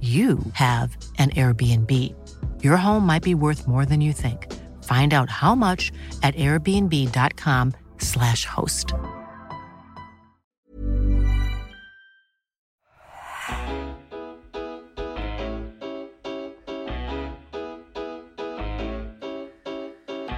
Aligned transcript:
you 0.00 0.38
have 0.52 0.96
an 1.18 1.30
Airbnb. 1.30 2.14
Your 2.62 2.76
home 2.76 3.04
might 3.04 3.24
be 3.24 3.34
worth 3.34 3.66
more 3.66 3.84
than 3.84 4.00
you 4.00 4.12
think. 4.12 4.46
Find 4.84 5.12
out 5.12 5.28
how 5.28 5.56
much 5.56 5.90
at 6.22 6.36
airbnb.com/slash 6.36 8.44
host. 8.44 8.92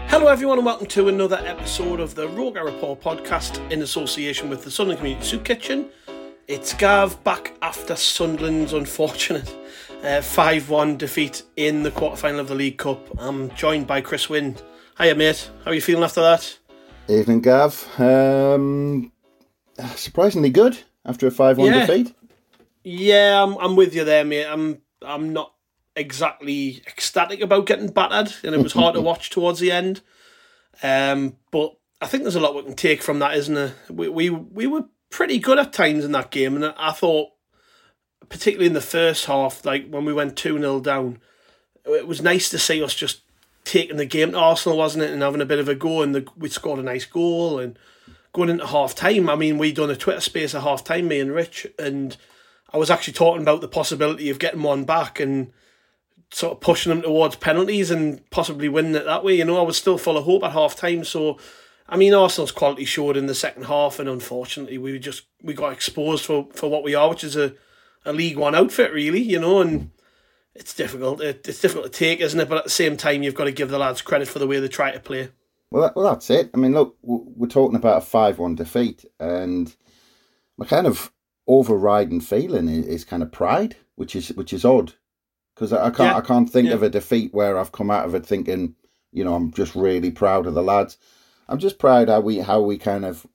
Hello, 0.08 0.28
everyone, 0.28 0.56
and 0.58 0.66
welcome 0.66 0.86
to 0.86 1.08
another 1.08 1.40
episode 1.44 2.00
of 2.00 2.14
the 2.14 2.28
Roker 2.28 2.64
Report 2.64 3.00
podcast 3.00 3.70
in 3.70 3.82
association 3.82 4.48
with 4.48 4.64
the 4.64 4.70
Sunderland 4.70 5.00
Community 5.00 5.26
Soup 5.26 5.44
Kitchen. 5.44 5.90
It's 6.50 6.74
Gav 6.74 7.22
back 7.22 7.54
after 7.62 7.94
Sunderland's 7.94 8.72
unfortunate 8.72 9.56
uh, 10.02 10.20
5 10.20 10.68
1 10.68 10.96
defeat 10.96 11.44
in 11.56 11.84
the 11.84 11.92
quarterfinal 11.92 12.40
of 12.40 12.48
the 12.48 12.56
League 12.56 12.76
Cup. 12.76 13.06
I'm 13.20 13.54
joined 13.54 13.86
by 13.86 14.00
Chris 14.00 14.28
Wind. 14.28 14.60
Hiya, 14.98 15.14
mate. 15.14 15.48
How 15.64 15.70
are 15.70 15.74
you 15.74 15.80
feeling 15.80 16.02
after 16.02 16.20
that? 16.22 16.58
Evening, 17.08 17.40
Gav. 17.40 17.88
Um, 18.00 19.12
surprisingly 19.94 20.50
good 20.50 20.76
after 21.04 21.28
a 21.28 21.30
5 21.30 21.58
1 21.58 21.66
Yeah. 21.68 21.86
defeat. 21.86 22.14
Yeah, 22.82 23.44
I'm, 23.44 23.56
I'm 23.58 23.76
with 23.76 23.94
you 23.94 24.02
there, 24.02 24.24
mate. 24.24 24.46
I'm 24.46 24.82
I'm 25.02 25.32
not 25.32 25.54
exactly 25.94 26.82
ecstatic 26.88 27.42
about 27.42 27.66
getting 27.66 27.92
battered, 27.92 28.34
and 28.42 28.56
it 28.56 28.62
was 28.62 28.72
hard 28.72 28.94
to 28.94 29.00
watch 29.02 29.30
towards 29.30 29.60
the 29.60 29.70
end. 29.70 30.00
Um, 30.82 31.36
but 31.52 31.76
I 32.00 32.08
think 32.08 32.24
there's 32.24 32.34
a 32.34 32.40
lot 32.40 32.56
we 32.56 32.62
can 32.64 32.74
take 32.74 33.02
from 33.02 33.20
that, 33.20 33.36
isn't 33.36 33.54
there? 33.54 33.74
We 33.88 34.08
we 34.08 34.30
we 34.30 34.66
were 34.66 34.86
pretty 35.10 35.38
good 35.38 35.58
at 35.58 35.72
times 35.72 36.04
in 36.04 36.12
that 36.12 36.30
game, 36.30 36.56
and 36.56 36.74
I 36.78 36.92
thought, 36.92 37.30
particularly 38.28 38.66
in 38.66 38.74
the 38.74 38.80
first 38.80 39.26
half, 39.26 39.64
like 39.64 39.88
when 39.88 40.04
we 40.04 40.12
went 40.12 40.36
two 40.36 40.58
0 40.58 40.80
down, 40.80 41.18
it 41.84 42.06
was 42.06 42.22
nice 42.22 42.48
to 42.50 42.58
see 42.58 42.82
us 42.82 42.94
just 42.94 43.22
taking 43.64 43.96
the 43.96 44.06
game 44.06 44.32
to 44.32 44.38
Arsenal, 44.38 44.78
wasn't 44.78 45.04
it, 45.04 45.10
and 45.10 45.22
having 45.22 45.40
a 45.40 45.46
bit 45.46 45.58
of 45.58 45.68
a 45.68 45.74
go, 45.74 46.02
and 46.02 46.14
the, 46.14 46.26
we 46.36 46.48
scored 46.48 46.78
a 46.78 46.82
nice 46.82 47.04
goal 47.04 47.58
and. 47.58 47.78
Going 48.32 48.48
into 48.48 48.64
half 48.64 48.94
time, 48.94 49.28
I 49.28 49.34
mean, 49.34 49.58
we 49.58 49.72
done 49.72 49.90
a 49.90 49.96
Twitter 49.96 50.20
space 50.20 50.54
at 50.54 50.62
half 50.62 50.84
time, 50.84 51.08
me 51.08 51.18
and 51.18 51.32
Rich, 51.32 51.66
and 51.80 52.16
I 52.72 52.78
was 52.78 52.88
actually 52.88 53.14
talking 53.14 53.42
about 53.42 53.60
the 53.60 53.68
possibility 53.68 54.30
of 54.30 54.38
getting 54.38 54.62
one 54.62 54.84
back 54.84 55.18
and 55.18 55.52
sort 56.32 56.52
of 56.52 56.60
pushing 56.60 56.90
them 56.90 57.02
towards 57.02 57.36
penalties 57.36 57.90
and 57.90 58.28
possibly 58.30 58.68
winning 58.68 58.94
it 58.94 59.04
that 59.04 59.24
way. 59.24 59.34
You 59.34 59.44
know, 59.44 59.58
I 59.58 59.62
was 59.62 59.76
still 59.76 59.98
full 59.98 60.16
of 60.16 60.24
hope 60.24 60.44
at 60.44 60.52
half 60.52 60.76
time. 60.76 61.04
So, 61.04 61.38
I 61.90 61.96
mean, 61.96 62.14
Arsenal's 62.14 62.52
quality 62.52 62.84
showed 62.84 63.16
in 63.16 63.26
the 63.26 63.34
second 63.34 63.64
half, 63.64 63.98
and 63.98 64.08
unfortunately, 64.08 64.78
we 64.78 64.98
just 64.98 65.24
we 65.42 65.54
got 65.54 65.72
exposed 65.72 66.24
for, 66.24 66.48
for 66.52 66.70
what 66.70 66.84
we 66.84 66.94
are, 66.94 67.10
which 67.10 67.24
is 67.24 67.36
a, 67.36 67.54
a 68.04 68.12
League 68.12 68.36
One 68.36 68.54
outfit, 68.54 68.92
really. 68.92 69.20
You 69.20 69.40
know, 69.40 69.60
and 69.60 69.90
it's 70.54 70.72
difficult. 70.72 71.20
It, 71.20 71.46
it's 71.48 71.60
difficult 71.60 71.92
to 71.92 71.98
take, 71.98 72.20
isn't 72.20 72.38
it? 72.38 72.48
But 72.48 72.58
at 72.58 72.64
the 72.64 72.70
same 72.70 72.96
time, 72.96 73.24
you've 73.24 73.34
got 73.34 73.44
to 73.44 73.52
give 73.52 73.70
the 73.70 73.78
lads 73.78 74.02
credit 74.02 74.28
for 74.28 74.38
the 74.38 74.46
way 74.46 74.60
they 74.60 74.68
try 74.68 74.92
to 74.92 75.00
play. 75.00 75.30
Well, 75.72 75.82
that, 75.82 75.96
well, 75.96 76.12
that's 76.12 76.30
it. 76.30 76.50
I 76.54 76.56
mean, 76.56 76.72
look, 76.72 76.96
we're 77.02 77.48
talking 77.48 77.76
about 77.76 77.98
a 77.98 78.06
5 78.06 78.38
1 78.38 78.54
defeat, 78.54 79.04
and 79.18 79.74
my 80.56 80.66
kind 80.66 80.86
of 80.86 81.12
overriding 81.48 82.20
feeling 82.20 82.68
is, 82.68 82.86
is 82.86 83.04
kind 83.04 83.22
of 83.22 83.32
pride, 83.32 83.76
which 83.96 84.14
is 84.14 84.28
which 84.28 84.52
is 84.52 84.64
odd. 84.64 84.94
Because 85.54 85.72
I, 85.72 85.86
I 85.86 85.90
can't 85.90 86.10
Yeah, 86.10 86.16
I 86.16 86.20
can't 86.20 86.48
think 86.48 86.68
yeah. 86.68 86.74
of 86.74 86.84
a 86.84 86.88
defeat 86.88 87.34
where 87.34 87.58
I've 87.58 87.72
come 87.72 87.90
out 87.90 88.06
of 88.06 88.14
it 88.14 88.24
thinking, 88.24 88.76
you 89.12 89.24
know, 89.24 89.34
I'm 89.34 89.52
just 89.52 89.74
really 89.74 90.12
proud 90.12 90.46
of 90.46 90.54
the 90.54 90.62
lads. 90.62 90.96
I'm 91.50 91.58
just 91.58 91.78
proud 91.78 92.08
how 92.08 92.20
we 92.20 92.38
how 92.38 92.60
we 92.60 92.78
kind 92.78 93.04
of 93.04 93.26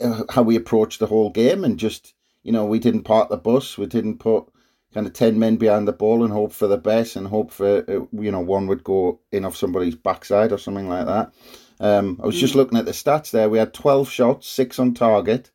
uh, 0.00 0.22
how 0.30 0.42
we 0.42 0.56
approached 0.56 1.00
the 1.00 1.06
whole 1.06 1.30
game 1.30 1.64
and 1.64 1.78
just 1.78 2.14
you 2.42 2.52
know 2.52 2.64
we 2.64 2.78
didn't 2.78 3.02
park 3.02 3.28
the 3.28 3.36
bus, 3.36 3.76
we 3.76 3.86
didn't 3.86 4.18
put 4.18 4.46
kind 4.94 5.06
of 5.06 5.12
ten 5.12 5.38
men 5.38 5.56
behind 5.56 5.88
the 5.88 5.92
ball 5.92 6.22
and 6.22 6.32
hope 6.32 6.52
for 6.52 6.68
the 6.68 6.78
best 6.78 7.16
and 7.16 7.26
hope 7.26 7.50
for 7.50 7.84
uh, 7.88 8.06
you 8.22 8.30
know 8.30 8.40
one 8.40 8.66
would 8.68 8.84
go 8.84 9.20
in 9.32 9.44
off 9.44 9.56
somebody's 9.56 9.96
backside 9.96 10.52
or 10.52 10.58
something 10.58 10.88
like 10.88 11.06
that. 11.06 11.32
Um, 11.80 12.20
I 12.22 12.26
was 12.26 12.38
just 12.38 12.54
looking 12.54 12.78
at 12.78 12.84
the 12.84 12.92
stats 12.92 13.32
there. 13.32 13.48
We 13.50 13.58
had 13.58 13.74
twelve 13.74 14.08
shots, 14.08 14.48
six 14.48 14.78
on 14.78 14.94
target. 14.94 15.50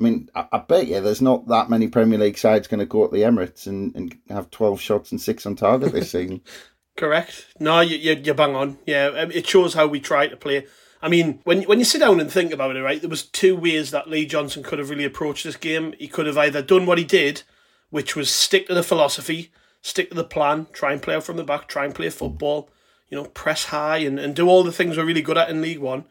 I 0.00 0.02
mean, 0.02 0.30
I, 0.34 0.46
I 0.50 0.58
bet 0.58 0.86
you 0.86 1.00
there's 1.00 1.20
not 1.20 1.46
that 1.48 1.68
many 1.68 1.86
Premier 1.86 2.18
League 2.18 2.38
sides 2.38 2.66
going 2.66 2.80
to 2.80 2.86
go 2.86 3.04
at 3.04 3.12
the 3.12 3.18
Emirates 3.18 3.66
and, 3.66 3.94
and 3.94 4.16
have 4.30 4.50
12 4.50 4.80
shots 4.80 5.10
and 5.12 5.20
six 5.20 5.44
on 5.44 5.56
target 5.56 5.92
this 5.92 6.10
season. 6.12 6.40
Correct. 6.96 7.46
No, 7.60 7.80
you, 7.80 7.98
you, 7.98 8.20
you're 8.24 8.34
bang 8.34 8.56
on. 8.56 8.78
Yeah, 8.86 9.06
um, 9.08 9.30
it 9.30 9.46
shows 9.46 9.74
how 9.74 9.86
we 9.86 10.00
try 10.00 10.26
to 10.26 10.36
play. 10.36 10.66
I 11.02 11.08
mean, 11.08 11.40
when 11.44 11.62
when 11.62 11.78
you 11.78 11.84
sit 11.84 12.00
down 12.00 12.20
and 12.20 12.30
think 12.30 12.52
about 12.52 12.76
it, 12.76 12.82
right, 12.82 13.00
there 13.00 13.08
was 13.08 13.24
two 13.24 13.56
ways 13.56 13.90
that 13.90 14.10
Lee 14.10 14.26
Johnson 14.26 14.62
could 14.62 14.78
have 14.78 14.90
really 14.90 15.04
approached 15.04 15.44
this 15.44 15.56
game. 15.56 15.94
He 15.98 16.08
could 16.08 16.26
have 16.26 16.36
either 16.36 16.62
done 16.62 16.84
what 16.86 16.98
he 16.98 17.04
did, 17.04 17.42
which 17.88 18.14
was 18.14 18.30
stick 18.30 18.66
to 18.68 18.74
the 18.74 18.82
philosophy, 18.82 19.50
stick 19.80 20.10
to 20.10 20.14
the 20.14 20.24
plan, 20.24 20.66
try 20.72 20.92
and 20.92 21.02
play 21.02 21.14
out 21.14 21.24
from 21.24 21.36
the 21.36 21.44
back, 21.44 21.68
try 21.68 21.84
and 21.84 21.94
play 21.94 22.10
football, 22.10 22.68
you 23.08 23.16
know, 23.16 23.24
press 23.24 23.66
high 23.66 23.98
and, 23.98 24.18
and 24.18 24.36
do 24.36 24.48
all 24.48 24.62
the 24.62 24.72
things 24.72 24.96
we're 24.96 25.04
really 25.04 25.22
good 25.22 25.38
at 25.38 25.48
in 25.48 25.62
League 25.62 25.78
One. 25.78 26.04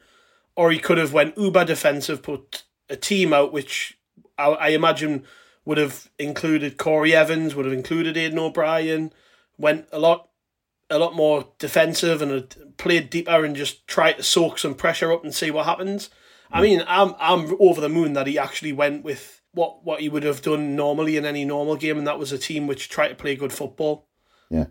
Or 0.55 0.71
he 0.71 0.79
could 0.79 0.97
have 0.97 1.13
went 1.13 1.37
uber 1.37 1.65
defensive, 1.65 2.23
put 2.23 2.63
a 2.89 2.95
team 2.95 3.31
out 3.31 3.53
which 3.53 3.97
I, 4.37 4.47
I 4.47 4.67
imagine 4.69 5.23
would 5.65 5.77
have 5.77 6.09
included 6.17 6.77
Corey 6.77 7.13
Evans, 7.13 7.53
would 7.53 7.65
have 7.65 7.73
included 7.73 8.15
Aiden 8.15 8.39
O'Brien, 8.39 9.13
went 9.57 9.87
a 9.91 9.99
lot 9.99 10.28
a 10.89 10.99
lot 10.99 11.15
more 11.15 11.47
defensive 11.59 12.21
and 12.21 12.55
played 12.77 13.09
deeper 13.09 13.45
and 13.45 13.55
just 13.55 13.87
tried 13.87 14.13
to 14.13 14.23
soak 14.23 14.57
some 14.57 14.75
pressure 14.75 15.11
up 15.11 15.23
and 15.23 15.33
see 15.33 15.51
what 15.51 15.65
happens. 15.65 16.09
I 16.51 16.61
mean, 16.61 16.83
I'm 16.87 17.13
I'm 17.19 17.55
over 17.59 17.79
the 17.79 17.89
moon 17.89 18.13
that 18.13 18.27
he 18.27 18.39
actually 18.39 18.73
went 18.73 19.03
with 19.03 19.41
what 19.53 19.85
what 19.85 20.01
he 20.01 20.09
would 20.09 20.23
have 20.23 20.41
done 20.41 20.75
normally 20.75 21.17
in 21.17 21.25
any 21.25 21.45
normal 21.45 21.75
game, 21.75 21.97
and 21.97 22.07
that 22.07 22.19
was 22.19 22.31
a 22.31 22.37
team 22.37 22.67
which 22.67 22.89
tried 22.89 23.09
to 23.09 23.15
play 23.15 23.35
good 23.35 23.53
football. 23.53 24.07
Yeah. 24.49 24.67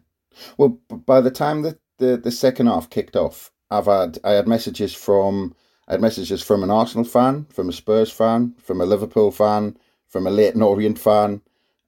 Well, 0.57 0.81
by 0.89 1.21
the 1.21 1.31
time 1.31 1.63
that 1.63 1.79
the, 1.99 2.17
the 2.17 2.31
second 2.31 2.67
half 2.67 2.91
kicked 2.91 3.17
off, 3.17 3.53
I've 3.71 3.87
had 3.87 4.19
I 4.25 4.33
had 4.33 4.49
messages 4.49 4.95
from 4.95 5.55
I 5.87 5.93
had 5.93 6.01
messages 6.01 6.43
from 6.43 6.63
an 6.63 6.71
Arsenal 6.71 7.05
fan, 7.05 7.47
from 7.51 7.69
a 7.69 7.73
Spurs 7.73 8.11
fan, 8.11 8.55
from 8.59 8.81
a 8.81 8.87
Liverpool 8.87 9.31
fan, 9.31 9.77
from 10.09 10.27
a 10.27 10.31
Leyton 10.31 10.63
Orient 10.63 10.99
fan, 10.99 11.41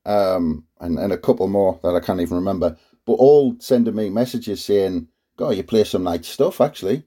um, 0.06 0.64
and, 0.80 0.98
and 0.98 1.12
a 1.12 1.18
couple 1.18 1.48
more 1.48 1.80
that 1.82 1.94
I 1.94 2.00
can't 2.00 2.20
even 2.20 2.36
remember. 2.36 2.76
But 3.06 3.14
all 3.14 3.56
sending 3.58 3.94
me 3.94 4.10
messages 4.10 4.64
saying, 4.64 5.08
"God, 5.36 5.56
you 5.56 5.62
play 5.62 5.84
some 5.84 6.04
nice 6.04 6.28
stuff, 6.28 6.60
actually." 6.60 7.04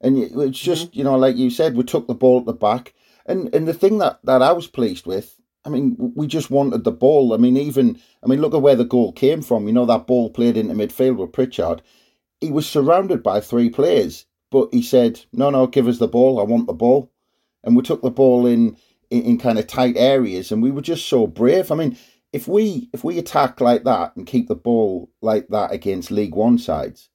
And 0.00 0.18
it's 0.18 0.32
mm-hmm. 0.32 0.50
just 0.50 0.94
you 0.94 1.04
know, 1.04 1.16
like 1.16 1.36
you 1.36 1.50
said, 1.50 1.76
we 1.76 1.84
took 1.84 2.06
the 2.06 2.14
ball 2.14 2.40
at 2.40 2.46
the 2.46 2.52
back, 2.52 2.94
and 3.26 3.54
and 3.54 3.66
the 3.66 3.74
thing 3.74 3.98
that 3.98 4.20
that 4.24 4.42
I 4.42 4.52
was 4.52 4.66
pleased 4.66 5.06
with. 5.06 5.36
I 5.62 5.68
mean, 5.68 5.94
we 6.16 6.26
just 6.26 6.50
wanted 6.50 6.84
the 6.84 6.92
ball. 6.92 7.34
I 7.34 7.36
mean, 7.36 7.58
even 7.58 8.00
I 8.22 8.26
mean, 8.26 8.40
look 8.40 8.54
at 8.54 8.62
where 8.62 8.76
the 8.76 8.84
goal 8.84 9.12
came 9.12 9.42
from. 9.42 9.66
You 9.66 9.74
know, 9.74 9.86
that 9.86 10.06
ball 10.06 10.30
played 10.30 10.56
into 10.56 10.74
midfield 10.74 11.16
with 11.16 11.32
Pritchard. 11.32 11.82
He 12.40 12.50
was 12.50 12.66
surrounded 12.66 13.22
by 13.22 13.40
three 13.40 13.68
players, 13.68 14.24
but 14.50 14.68
he 14.72 14.82
said, 14.82 15.20
"No, 15.32 15.50
no, 15.50 15.66
give 15.66 15.86
us 15.86 15.98
the 15.98 16.08
ball. 16.08 16.40
I 16.40 16.44
want 16.44 16.66
the 16.66 16.72
ball." 16.72 17.10
And 17.62 17.76
we 17.76 17.82
took 17.82 18.00
the 18.00 18.10
ball 18.10 18.46
in 18.46 18.76
in, 19.10 19.22
in 19.22 19.38
kind 19.38 19.58
of 19.58 19.66
tight 19.66 19.96
areas, 19.96 20.50
and 20.50 20.62
we 20.62 20.70
were 20.70 20.80
just 20.80 21.06
so 21.06 21.26
brave. 21.26 21.70
I 21.70 21.74
mean, 21.74 21.96
if 22.32 22.46
we 22.46 22.88
if 22.92 23.02
we 23.04 23.18
attack 23.18 23.60
like 23.60 23.84
that 23.84 24.14
and 24.16 24.26
keep 24.26 24.48
the 24.48 24.54
ball 24.54 25.10
like 25.20 25.48
that 25.48 25.72
against 25.72 26.10
League 26.10 26.34
One 26.34 26.58
sides, 26.58 27.08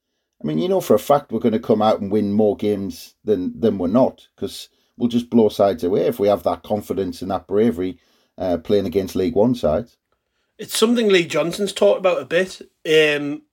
I 0.44 0.48
mean, 0.48 0.60
you 0.60 0.68
know 0.68 0.82
for 0.82 0.96
a 0.96 1.00
fact 1.00 1.32
we're 1.32 1.40
going 1.40 1.54
to 1.54 1.60
come 1.60 1.82
out 1.82 2.02
and 2.02 2.12
win 2.12 2.34
more 2.34 2.58
games 2.58 3.16
than 3.24 3.60
than 3.60 3.78
we're 3.78 3.88
not 3.88 4.28
because 4.36 4.70
we'll 4.98 5.10
just 5.10 5.30
blow 5.30 5.50
sides 5.50 5.84
away 5.84 6.08
if 6.08 6.20
we 6.20 6.28
have 6.28 6.44
that 6.44 6.64
confidence 6.64 7.22
and 7.22 7.32
that 7.32 7.48
bravery 7.48 7.98
uh, 8.38 8.58
playing 8.58 8.86
against 8.86 9.16
League 9.16 9.36
One 9.36 9.56
sides. 9.56 9.98
It's 10.58 10.78
something 10.78 11.10
Lee 11.10 11.26
Johnson's 11.26 11.74
talked 11.74 12.00
about 12.00 12.22
a 12.22 12.26
bit 12.26 12.62
um, 12.90 13.44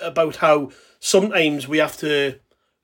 about 0.00 0.36
how 0.36 0.70
sometimes 1.00 1.66
we 1.66 1.78
have 1.78 1.96
to 1.98 2.38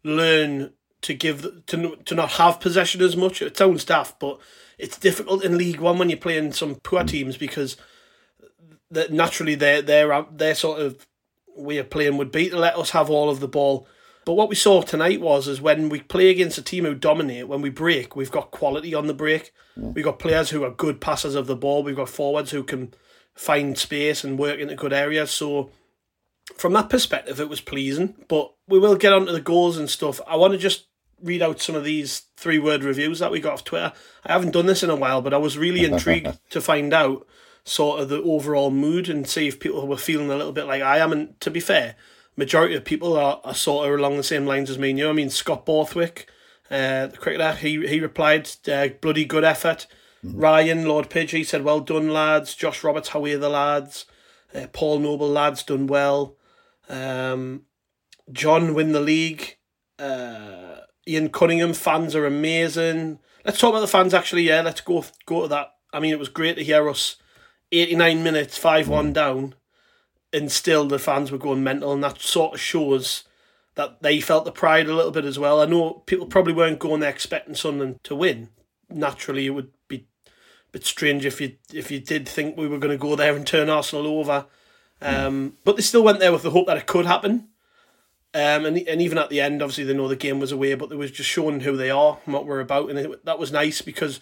learn 0.05 0.73
to 1.03 1.15
give 1.15 1.65
to 1.67 1.97
to 2.05 2.15
not 2.15 2.31
have 2.31 2.61
possession 2.61 3.03
as 3.03 3.17
much. 3.17 3.43
It 3.43 3.57
sounds 3.57 3.85
daft, 3.85 4.21
but 4.21 4.39
it's 4.79 4.99
difficult 4.99 5.45
in 5.45 5.59
League 5.59 5.81
One 5.81 5.99
when 5.99 6.09
you're 6.09 6.19
playing 6.19 6.53
some 6.53 6.77
poor 6.77 7.05
teams 7.05 7.37
because 7.37 7.77
that 8.91 9.13
naturally 9.13 9.55
their 9.55 9.83
their 9.83 10.13
uh, 10.13 10.25
their 10.31 10.55
sort 10.55 10.81
of 10.81 11.07
way 11.57 11.79
of 11.79 11.91
playing 11.91 12.17
would 12.17 12.33
be 12.33 12.51
to 12.51 12.59
let 12.59 12.77
us 12.77 12.91
have 12.91 13.11
all 13.11 13.31
of 13.31 13.41
the 13.41 13.49
ball. 13.49 13.87
But 14.25 14.35
what 14.35 14.51
we 14.51 14.55
saw 14.55 14.83
tonight 14.83 15.21
was 15.21 15.49
is 15.49 15.61
when 15.61 15.89
we 15.89 16.01
play 16.01 16.29
against 16.29 16.59
a 16.59 16.63
team 16.63 16.85
who 16.85 16.95
dominate, 16.95 17.49
when 17.49 17.63
we 17.63 17.71
break, 17.71 18.15
we've 18.15 18.31
got 18.31 18.51
quality 18.51 18.95
on 18.95 19.07
the 19.07 19.15
break. 19.15 19.53
We've 19.95 20.05
got 20.05 20.19
players 20.19 20.51
who 20.51 20.65
are 20.65 20.71
good 20.71 21.01
passers 21.01 21.35
of 21.35 21.47
the 21.47 21.57
ball. 21.57 21.83
We've 21.83 21.97
got 21.97 22.11
forwards 22.11 22.51
who 22.51 22.63
can 22.63 22.93
find 23.35 23.79
space 23.79 24.25
and 24.25 24.39
work 24.39 24.59
into 24.59 24.75
good 24.75 24.93
areas. 24.93 25.31
So 25.31 25.71
from 26.57 26.73
that 26.75 26.91
perspective, 26.91 27.41
it 27.41 27.49
was 27.49 27.61
pleasing. 27.61 28.17
But 28.29 28.53
we 28.67 28.79
will 28.79 28.97
get 28.97 29.13
onto 29.13 29.33
the 29.33 29.41
goals 29.41 29.79
and 29.79 29.89
stuff. 29.89 30.21
I 30.27 30.37
want 30.37 30.53
to 30.53 30.59
just 30.59 30.89
read 31.23 31.43
out 31.43 31.61
some 31.61 31.75
of 31.75 31.85
these 31.85 32.23
three 32.37 32.59
word 32.59 32.85
reviews 32.85 33.21
that 33.21 33.31
we 33.31 33.41
got 33.41 33.55
off 33.55 33.65
Twitter. 33.65 33.93
I 34.27 34.33
haven't 34.33 34.53
done 34.53 34.67
this 34.67 34.83
in 34.83 34.91
a 34.91 34.97
while, 34.97 35.23
but 35.23 35.35
I 35.35 35.39
was 35.39 35.57
really 35.59 35.85
intrigued 35.85 36.39
to 36.51 36.61
find 36.61 36.93
out 36.93 37.27
sort 37.69 38.01
of 38.01 38.09
the 38.09 38.23
overall 38.23 38.71
mood 38.71 39.09
and 39.09 39.29
see 39.29 39.47
if 39.47 39.61
people 39.61 39.87
were 39.87 39.97
feeling 39.97 40.31
a 40.31 40.37
little 40.37 40.53
bit 40.53 40.67
like 40.67 40.83
I 40.83 40.99
am. 40.99 41.13
And 41.13 41.39
to 41.41 41.51
be 41.51 41.61
fair, 41.61 41.97
majority 42.37 42.75
of 42.75 42.85
people 42.85 43.17
are, 43.17 43.41
are 43.45 43.55
sort 43.55 43.87
of 43.87 43.99
along 43.99 44.17
the 44.17 44.23
same 44.23 44.47
lines 44.47 44.71
as 44.71 44.79
me 44.79 44.91
and 44.91 44.99
you. 44.99 45.09
I 45.09 45.13
mean, 45.13 45.31
Scott 45.31 45.67
Borthwick, 45.67 46.29
uh, 46.71 47.09
the 47.09 47.17
cricketer, 47.19 47.53
he 47.53 47.87
he 47.87 48.01
replied, 48.01 48.49
uh, 48.71 48.89
"Bloody 49.01 49.25
good 49.25 49.45
effort." 49.45 49.87
Mm-hmm. 50.25 50.41
Ryan 50.41 50.87
Lord 50.87 51.11
Pidge, 51.11 51.31
he 51.31 51.45
said, 51.45 51.63
"Well 51.63 51.81
done, 51.81 52.09
lads." 52.09 52.55
Josh 52.55 52.83
Roberts, 52.83 53.11
how 53.11 53.25
are 53.25 53.37
the 53.37 53.49
lads? 53.49 54.07
Uh, 54.55 54.67
Paul 54.73 55.01
Noble, 55.01 55.29
lads, 55.29 55.63
done 55.63 55.87
well. 55.87 56.37
Um, 56.89 57.65
John 58.33 58.73
win 58.75 58.93
the 58.93 59.01
league. 59.01 59.57
Uh, 59.99 60.77
Ian 61.07 61.29
Cunningham, 61.29 61.75
fans 61.75 62.15
are 62.15 62.27
amazing. 62.27 63.19
Let's 63.45 63.59
talk 63.59 63.71
about 63.71 63.81
the 63.81 63.87
fans 63.89 64.15
actually. 64.15 64.43
Yeah, 64.43 64.63
let's 64.63 64.81
go 64.81 65.05
go 65.27 65.43
to 65.43 65.49
that. 65.49 65.75
I 65.93 66.01
mean, 66.01 66.13
it 66.13 66.19
was 66.19 66.29
great 66.29 66.57
to 66.57 66.65
hear 66.65 66.89
us 66.89 67.17
89 67.73 68.23
minutes, 68.23 68.59
5 68.59 68.89
1 68.89 69.11
mm. 69.11 69.13
down, 69.13 69.55
and 70.33 70.51
still 70.51 70.87
the 70.87 70.99
fans 70.99 71.31
were 71.31 71.39
going 71.39 71.63
mental, 71.63 71.93
and 71.93 72.03
that 72.05 72.21
sort 72.21 72.55
of 72.55 72.61
shows 72.61 73.25
that 73.75 74.03
they 74.03 74.21
felt 74.21 74.45
the 74.45 74.53
pride 74.53 74.89
a 74.89 74.95
little 74.95 75.13
bit 75.13 75.25
as 75.25 75.39
well. 75.39 75.61
I 75.61 75.67
know 75.67 76.03
people 76.07 76.27
probably 76.27 76.53
weren't 76.53 76.81
going 76.81 77.01
there 77.01 77.11
expecting 77.11 77.55
Sunderland 77.55 78.03
to 78.05 78.15
win. 78.15 78.49
Naturally, 78.91 79.47
it 79.47 79.51
would 79.51 79.71
be 79.87 80.07
a 80.27 80.31
bit 80.73 80.85
strange 80.85 81.25
if 81.25 81.41
you 81.41 81.53
if 81.73 81.91
you 81.91 82.01
did 82.01 82.29
think 82.29 82.57
we 82.57 82.67
were 82.67 82.79
going 82.79 82.97
to 82.97 83.01
go 83.01 83.15
there 83.15 83.37
and 83.37 83.47
turn 83.47 83.71
Arsenal 83.71 84.07
over. 84.07 84.47
Um, 85.01 85.59
but 85.63 85.77
they 85.77 85.83
still 85.83 86.03
went 86.03 86.19
there 86.19 86.33
with 86.33 86.43
the 86.43 86.51
hope 86.51 86.67
that 86.67 86.77
it 86.77 86.87
could 86.87 87.07
happen. 87.07 87.51
Um, 88.35 88.67
and 88.67 88.77
and 88.79 89.01
even 89.01 89.17
at 89.17 89.31
the 89.31 89.41
end, 89.41 89.63
obviously 89.63 89.85
they 89.85 89.95
know 89.95 90.09
the 90.09 90.17
game 90.17 90.41
was 90.41 90.53
away, 90.53 90.75
but 90.75 90.91
they 90.91 90.97
was 90.97 91.11
just 91.11 91.31
showing 91.31 91.61
who 91.61 91.77
they 91.77 91.91
are 91.91 92.19
and 92.25 92.35
what 92.35 92.47
we're 92.47 92.61
about, 92.61 92.91
and 92.91 92.99
it, 92.99 93.25
that 93.25 93.39
was 93.39 93.53
nice 93.53 93.81
because 93.81 94.21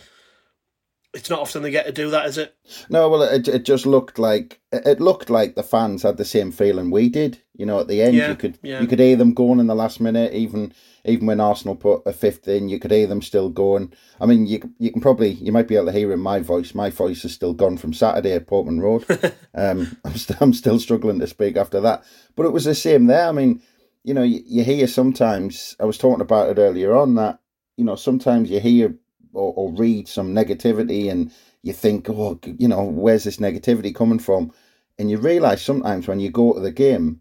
it's 1.16 1.30
not 1.30 1.40
often 1.40 1.62
they 1.62 1.70
get 1.70 1.86
to 1.86 1.92
do 1.92 2.10
that, 2.10 2.26
is 2.26 2.36
it? 2.36 2.54
No, 2.90 3.08
well, 3.08 3.22
it 3.22 3.48
it 3.48 3.64
just 3.64 3.86
looked 3.86 4.18
like 4.18 4.60
it 4.70 5.00
looked 5.00 5.30
like 5.30 5.54
the 5.54 5.62
fans 5.62 6.02
had 6.02 6.18
the 6.18 6.24
same 6.24 6.52
feeling 6.52 6.90
we 6.90 7.08
did. 7.08 7.38
You 7.54 7.64
know, 7.64 7.80
at 7.80 7.88
the 7.88 8.02
end, 8.02 8.14
yeah, 8.14 8.28
you 8.28 8.36
could 8.36 8.58
yeah. 8.62 8.80
you 8.80 8.86
could 8.86 8.98
hear 8.98 9.16
them 9.16 9.32
going 9.32 9.58
in 9.58 9.66
the 9.66 9.74
last 9.74 10.00
minute, 10.00 10.34
even 10.34 10.74
even 11.06 11.26
when 11.26 11.40
Arsenal 11.40 11.74
put 11.74 12.02
a 12.04 12.12
fifth 12.12 12.46
in, 12.48 12.68
you 12.68 12.78
could 12.78 12.90
hear 12.90 13.06
them 13.06 13.22
still 13.22 13.48
going. 13.48 13.92
I 14.20 14.26
mean, 14.26 14.46
you 14.46 14.60
you 14.78 14.92
can 14.92 15.00
probably 15.00 15.30
you 15.30 15.52
might 15.52 15.68
be 15.68 15.76
able 15.76 15.86
to 15.86 15.92
hear 15.92 16.12
in 16.12 16.20
my 16.20 16.40
voice. 16.40 16.74
My 16.74 16.90
voice 16.90 17.24
is 17.24 17.32
still 17.32 17.54
gone 17.54 17.78
from 17.78 17.94
Saturday 17.94 18.32
at 18.32 18.46
Portman 18.46 18.80
Road. 18.80 19.06
um, 19.54 19.96
I'm 20.04 20.16
still 20.16 20.36
I'm 20.40 20.52
still 20.52 20.78
struggling 20.78 21.18
to 21.20 21.26
speak 21.26 21.56
after 21.56 21.80
that, 21.80 22.04
but 22.36 22.44
it 22.44 22.52
was 22.52 22.64
the 22.64 22.74
same 22.74 23.06
there. 23.06 23.28
I 23.28 23.32
mean, 23.32 23.62
you 24.04 24.12
know, 24.12 24.22
you, 24.22 24.42
you 24.44 24.64
hear 24.64 24.86
sometimes. 24.86 25.74
I 25.80 25.86
was 25.86 25.96
talking 25.96 26.20
about 26.20 26.50
it 26.50 26.60
earlier 26.60 26.94
on 26.94 27.14
that 27.14 27.40
you 27.76 27.84
know 27.84 27.96
sometimes 27.96 28.50
you 28.50 28.60
hear 28.60 28.94
or, 29.37 29.53
or 29.55 29.73
read 29.73 30.09
some 30.09 30.35
negativity 30.35 31.11
and 31.11 31.33
you 31.62 31.73
think, 31.73 32.09
oh, 32.09 32.38
you 32.44 32.69
know, 32.69 32.85
where's 32.85 33.25
this 33.25 33.38
negativity 33.38 33.94
coming 33.94 34.19
from? 34.19 34.53
And 34.99 35.11
you 35.11 35.19
realise 35.19 35.62
sometimes 35.62 36.09
when 36.09 36.21
you 36.21 36.31
go 36.31 36.55
to 36.55 36.61
the 36.61 36.73
game 36.73 37.21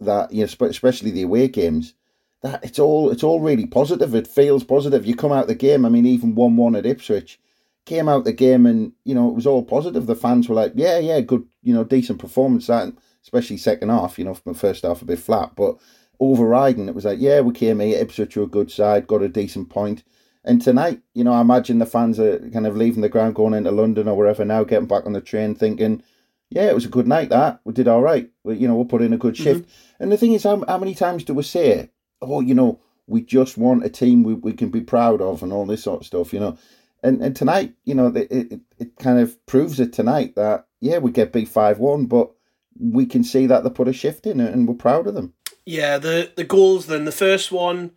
that, 0.00 0.32
you 0.32 0.46
know, 0.46 0.66
especially 0.66 1.10
the 1.10 1.22
away 1.22 1.48
games, 1.48 1.94
that 2.42 2.64
it's 2.64 2.78
all 2.78 3.10
it's 3.10 3.22
all 3.22 3.40
really 3.40 3.66
positive. 3.66 4.14
It 4.14 4.26
feels 4.26 4.64
positive. 4.64 5.06
You 5.06 5.14
come 5.14 5.32
out 5.32 5.46
the 5.46 5.54
game. 5.54 5.84
I 5.84 5.88
mean, 5.88 6.06
even 6.06 6.34
one 6.34 6.56
one 6.56 6.74
at 6.74 6.86
Ipswich 6.86 7.38
came 7.84 8.08
out 8.08 8.24
the 8.24 8.32
game, 8.32 8.66
and 8.66 8.92
you 9.04 9.14
know 9.14 9.28
it 9.28 9.34
was 9.34 9.46
all 9.46 9.62
positive. 9.62 10.06
The 10.06 10.14
fans 10.14 10.48
were 10.48 10.54
like, 10.54 10.72
"Yeah, 10.74 10.98
yeah, 10.98 11.20
good, 11.20 11.46
you 11.62 11.74
know, 11.74 11.84
decent 11.84 12.18
performance." 12.18 12.66
That 12.66 12.92
especially 13.22 13.58
second 13.58 13.90
half. 13.90 14.18
You 14.18 14.24
know, 14.24 14.34
from 14.34 14.52
the 14.52 14.58
first 14.58 14.84
half 14.84 15.02
a 15.02 15.04
bit 15.04 15.18
flat, 15.18 15.52
but 15.54 15.76
overriding 16.18 16.88
it 16.88 16.94
was 16.94 17.04
like, 17.04 17.20
"Yeah, 17.20 17.40
we 17.40 17.52
came 17.52 17.80
here. 17.80 17.98
Ipswich 17.98 18.36
were 18.36 18.44
a 18.44 18.48
good 18.48 18.70
side, 18.70 19.06
got 19.06 19.22
a 19.22 19.28
decent 19.28 19.68
point." 19.68 20.02
And 20.44 20.62
tonight, 20.62 21.00
you 21.14 21.22
know, 21.22 21.32
I 21.32 21.42
imagine 21.42 21.78
the 21.78 21.86
fans 21.86 22.18
are 22.18 22.38
kind 22.50 22.66
of 22.66 22.76
leaving 22.76 23.02
the 23.02 23.08
ground, 23.08 23.34
going 23.34 23.54
into 23.54 23.70
London 23.70 24.08
or 24.08 24.16
wherever 24.16 24.44
now, 24.44 24.64
getting 24.64 24.88
back 24.88 25.04
on 25.04 25.12
the 25.12 25.20
train, 25.20 25.54
thinking, 25.54 26.02
yeah, 26.48 26.68
it 26.68 26.74
was 26.74 26.86
a 26.86 26.90
good 26.90 27.06
night. 27.06 27.28
That 27.28 27.60
we 27.64 27.72
did 27.72 27.88
all 27.88 28.02
right. 28.02 28.30
We, 28.42 28.56
you 28.56 28.66
know, 28.66 28.74
we'll 28.74 28.86
put 28.86 29.02
in 29.02 29.12
a 29.12 29.18
good 29.18 29.34
mm-hmm. 29.34 29.44
shift. 29.44 29.62
Mm-hmm. 29.62 30.02
And 30.02 30.12
the 30.12 30.16
thing 30.16 30.32
is, 30.32 30.42
how, 30.44 30.64
how 30.66 30.78
many 30.78 30.94
times 30.94 31.24
do 31.24 31.34
we 31.34 31.42
say, 31.42 31.90
oh, 32.22 32.40
you 32.40 32.54
know, 32.54 32.80
we 33.06 33.22
just 33.22 33.58
want 33.58 33.84
a 33.84 33.90
team 33.90 34.22
we, 34.22 34.34
we 34.34 34.52
can 34.52 34.70
be 34.70 34.80
proud 34.80 35.20
of 35.20 35.42
and 35.42 35.52
all 35.52 35.66
this 35.66 35.82
sort 35.82 36.00
of 36.00 36.06
stuff, 36.06 36.32
you 36.32 36.40
know? 36.40 36.56
And 37.02 37.22
and 37.22 37.34
tonight, 37.34 37.74
you 37.84 37.94
know, 37.94 38.08
it, 38.08 38.30
it, 38.30 38.60
it 38.78 38.96
kind 38.96 39.18
of 39.18 39.44
proves 39.46 39.80
it 39.80 39.92
tonight 39.92 40.36
that, 40.36 40.66
yeah, 40.80 40.98
we 40.98 41.10
get 41.10 41.32
beat 41.32 41.48
5 41.48 41.78
1, 41.78 42.06
but 42.06 42.30
we 42.78 43.06
can 43.06 43.24
see 43.24 43.46
that 43.46 43.64
they 43.64 43.70
put 43.70 43.88
a 43.88 43.92
shift 43.92 44.26
in 44.26 44.40
it 44.40 44.52
and 44.52 44.66
we're 44.66 44.74
proud 44.74 45.06
of 45.06 45.14
them. 45.14 45.34
Yeah, 45.64 45.98
the, 45.98 46.32
the 46.34 46.44
goals 46.44 46.86
then. 46.86 47.04
The 47.04 47.12
first 47.12 47.52
one, 47.52 47.92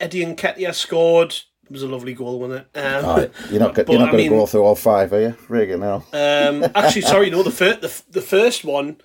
Eddie 0.00 0.24
Nketiah 0.24 0.74
scored 0.74 1.34
it 1.68 1.72
was 1.72 1.82
a 1.82 1.88
lovely 1.88 2.14
goal, 2.14 2.40
wasn't 2.40 2.66
it? 2.74 2.78
Um, 2.78 3.04
right. 3.04 3.30
You're 3.50 3.60
not, 3.60 3.74
but, 3.74 3.88
you're 3.90 3.98
not 3.98 4.10
going 4.10 4.24
to 4.24 4.30
go 4.30 4.46
through 4.46 4.62
all 4.62 4.74
five, 4.74 5.12
are 5.12 5.20
you? 5.20 5.36
Regan, 5.48 5.80
now. 5.80 5.96
Um, 6.14 6.64
actually, 6.74 7.02
sorry, 7.02 7.28
no. 7.28 7.42
The, 7.42 7.50
fir- 7.50 7.76
the 7.76 8.02
the 8.10 8.22
first 8.22 8.64
one 8.64 8.96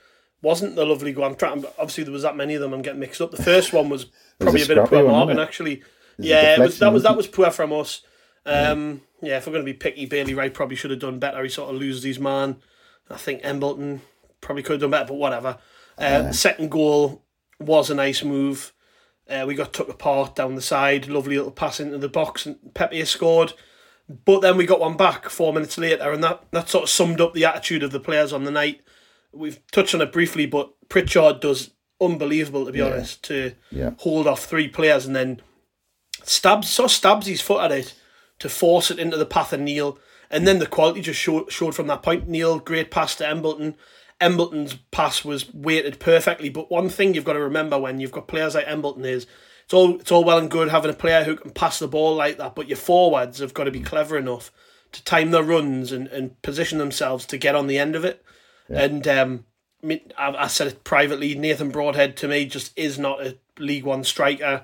wasn't 0.42 0.75
the 0.75 0.86
lovely 0.86 1.12
goal. 1.12 1.25
I'm 1.25 1.36
trying. 1.36 1.65
Obviously, 1.77 2.06
there 2.06 2.13
was 2.13 2.21
that 2.21 2.38
many 2.38 2.56
of 2.56 2.62
them. 2.62 2.74
I'm 2.74 2.81
getting 2.81 3.01
mixed 3.01 3.21
up. 3.21 3.31
The 3.31 3.44
first 3.44 3.74
one 3.74 3.89
was 3.89 4.06
probably 4.39 4.62
was 4.62 4.69
a, 4.69 4.74
a, 4.74 4.75
bit 4.75 4.83
of 4.83 4.89
poor 4.89 5.07
marking, 5.07 5.39
actually. 5.39 5.83
Yeah, 6.18 6.60
was, 6.60 6.80
that 6.80 6.94
was 6.94 7.04
that 7.04 7.18
was 7.18 7.27
poor 7.27 7.51
from 7.51 7.74
us. 7.74 8.01
Um, 8.45 9.01
yeah. 9.21 9.30
yeah, 9.30 9.38
if 9.38 9.48
we're 9.48 9.54
going 9.54 9.65
to 9.65 9.71
be 9.71 9.77
picky, 9.77 10.06
Bailey 10.06 10.33
Wright 10.33 10.54
probably 10.54 10.77
should 10.77 10.92
have 10.92 11.00
done 11.00 11.19
better. 11.19 11.44
He 11.44 11.50
sort 11.50 11.74
of 11.74 11.80
loses 11.80 12.04
his 12.04 12.19
man. 12.19 12.57
I 13.10 13.18
think 13.18 13.42
Embleton 13.44 14.01
probably 14.42 14.63
could 14.63 14.74
have 14.74 14.81
done 14.81 14.92
better, 14.92 15.07
but 15.07 15.15
whatever. 15.15 15.57
Uh, 15.98 16.01
yeah. 16.01 16.31
Second 16.31 16.71
goal 16.71 17.24
was 17.60 17.89
a 17.89 17.96
nice 17.96 18.24
move. 18.24 18.74
Uh, 19.30 19.46
we 19.48 19.56
got 19.56 19.74
took 19.74 19.89
apart 19.89 20.36
down 20.36 20.56
the 20.56 20.62
side, 20.62 21.08
lovely 21.08 21.38
little 21.38 21.51
pass 21.51 21.80
into 21.80 21.98
the 21.98 22.10
box, 22.10 22.46
and 22.46 22.58
Pepe 22.74 23.03
scored. 23.06 23.53
But 24.25 24.42
then 24.42 24.58
we 24.58 24.65
got 24.65 24.82
one 24.82 24.98
back 24.98 25.30
four 25.30 25.53
minutes 25.53 25.77
later, 25.77 26.12
and 26.12 26.24
that, 26.24 26.44
that 26.51 26.70
sort 26.70 26.84
of 26.84 26.89
summed 26.89 27.22
up 27.22 27.34
the 27.34 27.46
attitude 27.46 27.84
of 27.84 27.92
the 27.92 28.01
players 28.01 28.34
on 28.34 28.44
the 28.44 28.51
night. 28.51 28.82
We've 29.32 29.65
touched 29.72 29.96
on 29.96 30.01
it 30.01 30.12
briefly, 30.12 30.46
but 30.46 30.74
Pritchard 30.89 31.39
does 31.39 31.72
unbelievable 32.01 32.65
to 32.65 32.72
be 32.72 32.80
yeah. 32.80 32.86
honest 32.86 33.24
to 33.24 33.53
yeah. 33.72 33.92
hold 34.00 34.27
off 34.27 34.44
three 34.44 34.68
players 34.68 35.06
and 35.06 35.15
then 35.15 35.42
stabs 36.24 36.68
so 36.70 36.86
stabs 36.88 37.27
his 37.27 37.39
foot 37.39 37.63
at 37.63 37.72
it 37.72 37.94
to 38.39 38.50
force 38.50 38.92
it 38.92 39.00
into 39.00 39.15
the 39.15 39.25
path 39.25 39.53
of 39.53 39.60
Neil, 39.62 39.98
and 40.30 40.46
then 40.46 40.60
the 40.60 40.68
quality 40.68 41.01
just 41.01 41.20
showed 41.20 41.51
showed 41.51 41.75
from 41.75 41.88
that 41.88 42.03
point. 42.03 42.27
Neil, 42.27 42.60
great 42.60 42.92
pass 42.92 43.15
to 43.15 43.27
Embleton, 43.27 43.75
Embleton's 44.22 44.75
pass 44.91 45.25
was 45.25 45.53
weighted 45.53 46.00
perfectly. 46.00 46.50
But 46.50 46.72
one 46.72 46.89
thing 46.89 47.13
you've 47.13 47.25
got 47.25 47.34
to 47.34 47.39
remember 47.39 47.77
when 47.77 48.00
you've 48.00 48.12
got 48.12 48.27
players 48.27 48.55
like 48.55 48.67
Embleton 48.67 49.05
is 49.05 49.27
it's 49.65 49.74
all 49.74 49.96
it's 49.96 50.12
all 50.12 50.24
well 50.24 50.38
and 50.38 50.51
good 50.51 50.70
having 50.70 50.91
a 50.91 50.96
player 50.96 51.24
who 51.24 51.36
can 51.36 51.51
pass 51.51 51.79
the 51.79 51.88
ball 51.88 52.15
like 52.15 52.38
that, 52.38 52.55
but 52.55 52.67
your 52.67 52.77
forwards 52.77 53.39
have 53.39 53.53
got 53.53 53.65
to 53.65 53.72
be 53.72 53.79
clever 53.79 54.17
enough 54.17 54.51
to 54.91 55.03
time 55.03 55.32
their 55.32 55.43
runs 55.43 55.91
and, 55.91 56.08
and 56.08 56.41
position 56.41 56.77
themselves 56.77 57.25
to 57.25 57.38
get 57.38 57.55
on 57.55 57.67
the 57.67 57.79
end 57.79 57.96
of 57.96 58.05
it. 58.05 58.24
Yeah. 58.70 58.84
And 58.84 59.08
um, 59.08 59.46
I, 59.84 59.86
mean, 59.86 60.12
I, 60.17 60.29
I 60.32 60.48
said 60.48 60.67
it 60.67 60.84
privately. 60.84 61.36
Nathan 61.36 61.70
Broadhead 61.70 62.15
to 62.17 62.27
me 62.27 62.46
just 62.46 62.77
is 62.77 63.00
not 63.00 63.25
a 63.25 63.38
League 63.58 63.84
One 63.84 64.03
striker. 64.03 64.63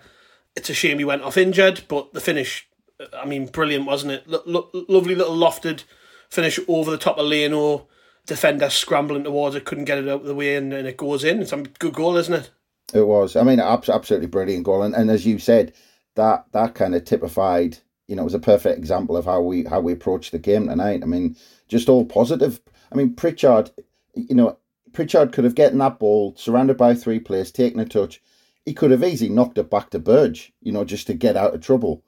It's 0.56 0.70
a 0.70 0.74
shame 0.74 1.00
he 1.00 1.06
went 1.06 1.24
off 1.24 1.38
injured, 1.38 1.84
but 1.88 2.14
the 2.14 2.22
finish, 2.22 2.68
I 3.14 3.26
mean, 3.26 3.48
brilliant, 3.48 3.86
wasn't 3.86 4.14
it? 4.14 4.28
Lo- 4.28 4.44
lo- 4.46 4.70
lovely 4.88 5.16
little 5.16 5.36
lofted 5.36 5.84
finish 6.30 6.60
over 6.68 6.92
the 6.92 6.98
top 6.98 7.18
of 7.18 7.26
Leno 7.26 7.88
defender 8.26 8.70
scrambling 8.70 9.24
towards 9.24 9.56
it, 9.56 9.66
couldn't 9.66 9.86
get 9.86 9.98
it 9.98 10.08
out 10.08 10.22
of 10.22 10.28
the 10.28 10.36
way, 10.36 10.56
and, 10.56 10.72
and 10.74 10.88
it 10.88 10.98
goes 10.98 11.24
in. 11.24 11.42
It's 11.42 11.54
a 11.54 11.58
good 11.58 11.94
goal, 11.94 12.18
isn't 12.18 12.34
it? 12.34 12.52
It 12.94 13.08
was. 13.08 13.36
I 13.36 13.44
mean, 13.44 13.60
absolutely 13.60 14.28
brilliant 14.28 14.64
goal, 14.64 14.84
and, 14.84 14.96
and 14.96 15.10
as 15.10 15.26
you 15.26 15.40
said, 15.40 15.74
that 16.16 16.46
that 16.52 16.76
kind 16.76 16.96
of 16.96 17.06
typified. 17.06 17.78
You 18.08 18.16
know, 18.16 18.24
it 18.24 18.26
was 18.26 18.34
a 18.34 18.40
perfect 18.40 18.80
example 18.80 19.16
of 19.16 19.26
how 19.26 19.42
we 19.42 19.64
how 19.64 19.80
we 19.82 19.94
approached 19.94 20.32
the 20.32 20.40
game 20.40 20.68
tonight. 20.68 21.02
I 21.04 21.06
mean, 21.06 21.36
just 21.68 21.90
all 21.90 22.06
positive. 22.06 22.60
I 22.92 22.96
mean, 22.96 23.14
Pritchard. 23.14 23.72
You 24.16 24.36
know, 24.36 24.58
Pritchard 24.94 25.32
could 25.32 25.44
have 25.44 25.56
gotten 25.56 25.78
that 25.78 26.00
ball 26.00 26.34
surrounded 26.36 26.78
by 26.78 26.96
three 26.96 27.20
players, 27.20 27.52
taken 27.52 27.80
a 27.80 27.86
touch. 27.86 28.22
He 28.66 28.74
could 28.74 28.92
have 28.92 29.04
easily 29.04 29.30
knocked 29.30 29.60
it 29.60 29.70
back 29.70 29.92
to 29.92 30.00
Burge. 30.00 30.52
You 30.62 30.72
know, 30.72 30.84
just 30.84 31.08
to 31.08 31.14
get 31.14 31.38
out 31.38 31.54
of 31.54 31.62
trouble, 31.62 32.04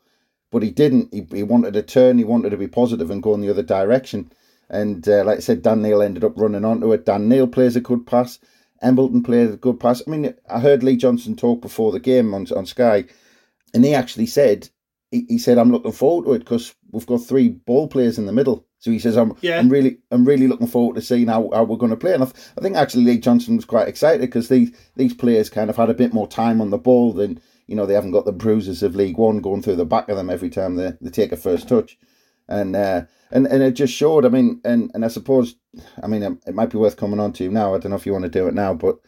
but 0.50 0.64
he 0.64 0.72
didn't. 0.72 1.14
He, 1.14 1.28
he 1.32 1.44
wanted 1.44 1.74
to 1.74 1.84
turn. 1.84 2.18
He 2.18 2.24
wanted 2.24 2.50
to 2.50 2.58
be 2.58 2.68
positive 2.68 3.12
and 3.12 3.22
go 3.22 3.36
in 3.36 3.42
the 3.42 3.50
other 3.50 3.64
direction 3.64 4.32
And 4.72 5.08
uh, 5.08 5.24
like 5.26 5.38
I 5.38 5.42
said, 5.42 5.62
Dan 5.62 5.82
Neil 5.82 6.02
ended 6.02 6.24
up 6.24 6.34
running 6.38 6.66
onto 6.66 6.92
it. 6.94 7.06
Dan 7.06 7.28
Neil 7.30 7.46
plays 7.46 7.76
a 7.76 7.82
good 7.82 8.08
pass. 8.08 8.40
Embleton 8.82 9.22
played 9.22 9.50
a 9.52 9.58
good 9.58 9.80
pass. 9.80 10.02
I 10.08 10.10
mean, 10.10 10.34
I 10.50 10.60
heard 10.60 10.82
Lee 10.82 10.96
Johnson 10.96 11.36
talk 11.36 11.62
before 11.62 11.92
the 11.92 12.00
game 12.00 12.34
on 12.34 12.48
on 12.56 12.66
Sky, 12.66 13.06
and 13.74 13.86
he 13.86 13.94
actually 13.94 14.26
said 14.26 14.70
he, 15.12 15.26
he 15.28 15.38
said 15.38 15.58
I'm 15.58 15.72
looking 15.72 15.92
forward 15.92 16.26
to 16.26 16.34
it 16.34 16.40
because 16.40 16.74
we've 16.92 17.06
got 17.06 17.18
three 17.18 17.50
ball 17.50 17.88
players 17.88 18.18
in 18.18 18.26
the 18.26 18.34
middle. 18.34 18.66
So 18.80 18.90
he 18.90 18.98
says 18.98 19.18
I'm 19.18 19.36
Yeah. 19.42 19.60
I'm 19.60 19.70
really 19.70 20.00
I'm 20.10 20.26
really 20.26 20.48
looking 20.48 20.68
forward 20.68 20.96
to 20.96 21.02
seeing 21.02 21.28
how, 21.28 21.52
how 21.54 21.64
we're 21.66 21.78
going 21.78 21.92
to 21.92 21.98
play. 21.98 22.14
And 22.14 22.24
I, 22.24 22.26
th- 22.28 22.46
I 22.58 22.62
think 22.62 22.76
actually 22.76 23.04
Lee 23.04 23.20
Johnson 23.20 23.58
was 23.58 23.66
quite 23.66 23.88
excited 23.88 24.22
because 24.22 24.48
these 24.50 24.72
these 24.96 25.14
players 25.14 25.50
kind 25.50 25.70
of 25.70 25.76
had 25.76 25.90
a 25.90 25.94
bit 25.94 26.14
more 26.14 26.28
time 26.28 26.62
on 26.62 26.72
the 26.72 26.80
ball 26.80 27.14
than 27.14 27.40
you 27.68 27.76
know 27.76 27.86
they 27.86 27.94
haven't 27.94 28.12
got 28.12 28.26
the 28.26 28.32
bruises 28.32 28.82
of 28.82 28.96
League 28.96 29.18
One 29.18 29.42
going 29.42 29.62
through 29.62 29.76
the 29.76 29.86
back 29.86 30.10
of 30.10 30.18
them 30.18 30.30
every 30.30 30.50
time 30.50 30.76
they, 30.78 30.94
they 31.02 31.12
take 31.12 31.32
a 31.32 31.38
first 31.38 31.68
touch, 31.70 31.98
and 32.52 32.76
uh, 32.76 33.02
and 33.32 33.48
and 33.48 33.64
it 33.64 33.72
just 33.72 33.94
showed. 33.94 34.26
I 34.26 34.30
mean, 34.30 34.62
and 34.64 34.92
and 34.94 35.04
I 35.06 35.08
suppose 35.08 35.56
I 36.04 36.08
mean 36.08 36.22
it, 36.24 36.34
it 36.48 36.56
might 36.56 36.70
be 36.70 36.78
worth 36.78 36.98
coming 36.98 37.20
on 37.20 37.34
to 37.34 37.50
now. 37.50 37.74
I 37.74 37.80
don't 37.80 37.90
know 37.92 37.98
if 37.98 38.06
you 38.06 38.12
want 38.12 38.26
to 38.26 38.30
do 38.30 38.48
it 38.48 38.54
now, 38.54 38.74
but 38.74 39.00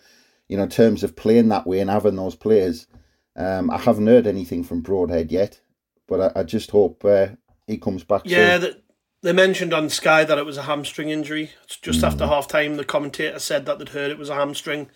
you 0.48 0.58
know 0.58 0.64
in 0.64 0.70
terms 0.70 1.04
of 1.04 1.16
playing 1.16 1.50
that 1.50 1.68
way 1.68 1.80
and 1.80 1.90
having 1.90 2.16
those 2.16 2.36
players, 2.36 2.88
um, 3.36 3.70
I 3.70 3.78
haven't 3.78 4.08
heard 4.08 4.28
anything 4.28 4.64
from 4.64 4.82
Broadhead 4.82 5.32
yet, 5.32 5.60
but 6.08 6.36
I, 6.36 6.40
I 6.40 6.44
just 6.44 6.72
hope 6.72 7.04
uh, 7.06 7.28
he 7.68 7.78
comes 7.78 8.04
back. 8.04 8.22
Yeah, 8.26 8.60
soon. 8.60 8.62
the, 8.62 8.82
they 9.24 9.34
mentioned 9.34 9.74
on 9.74 9.90
Sky 9.90 10.24
that 10.24 10.38
it 10.38 10.46
was 10.46 10.58
a 10.58 10.64
hamstring 10.64 11.10
injury. 11.10 11.52
It's 11.66 11.78
just 11.78 12.00
Hmm. 12.00 12.06
after 12.06 12.26
half 12.28 12.48
time, 12.48 12.76
the 12.78 12.84
commentator 12.86 13.40
said 13.40 13.66
that 13.66 13.80
they'd 13.80 13.90
heard 13.90 14.12
it 14.12 14.18
was 14.18 14.30
a 14.30 14.36
hamstring. 14.36 14.90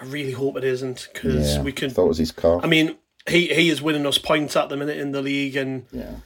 I 0.00 0.04
really 0.04 0.32
hope 0.32 0.56
it 0.56 0.64
isn't 0.64 1.08
because 1.12 1.56
yeah, 1.56 1.62
we 1.62 1.72
can. 1.72 1.90
I 1.90 1.94
thought 1.94 2.04
it 2.04 2.08
was 2.08 2.18
his 2.18 2.32
car. 2.32 2.60
I 2.62 2.66
mean, 2.66 2.96
he 3.28 3.48
he 3.48 3.70
is 3.70 3.80
winning 3.80 4.06
us 4.06 4.18
points 4.18 4.54
at 4.56 4.68
the 4.68 4.76
minute 4.76 4.98
in 4.98 5.12
the 5.12 5.22
league, 5.22 5.56
and 5.56 5.86
yeah. 5.90 6.16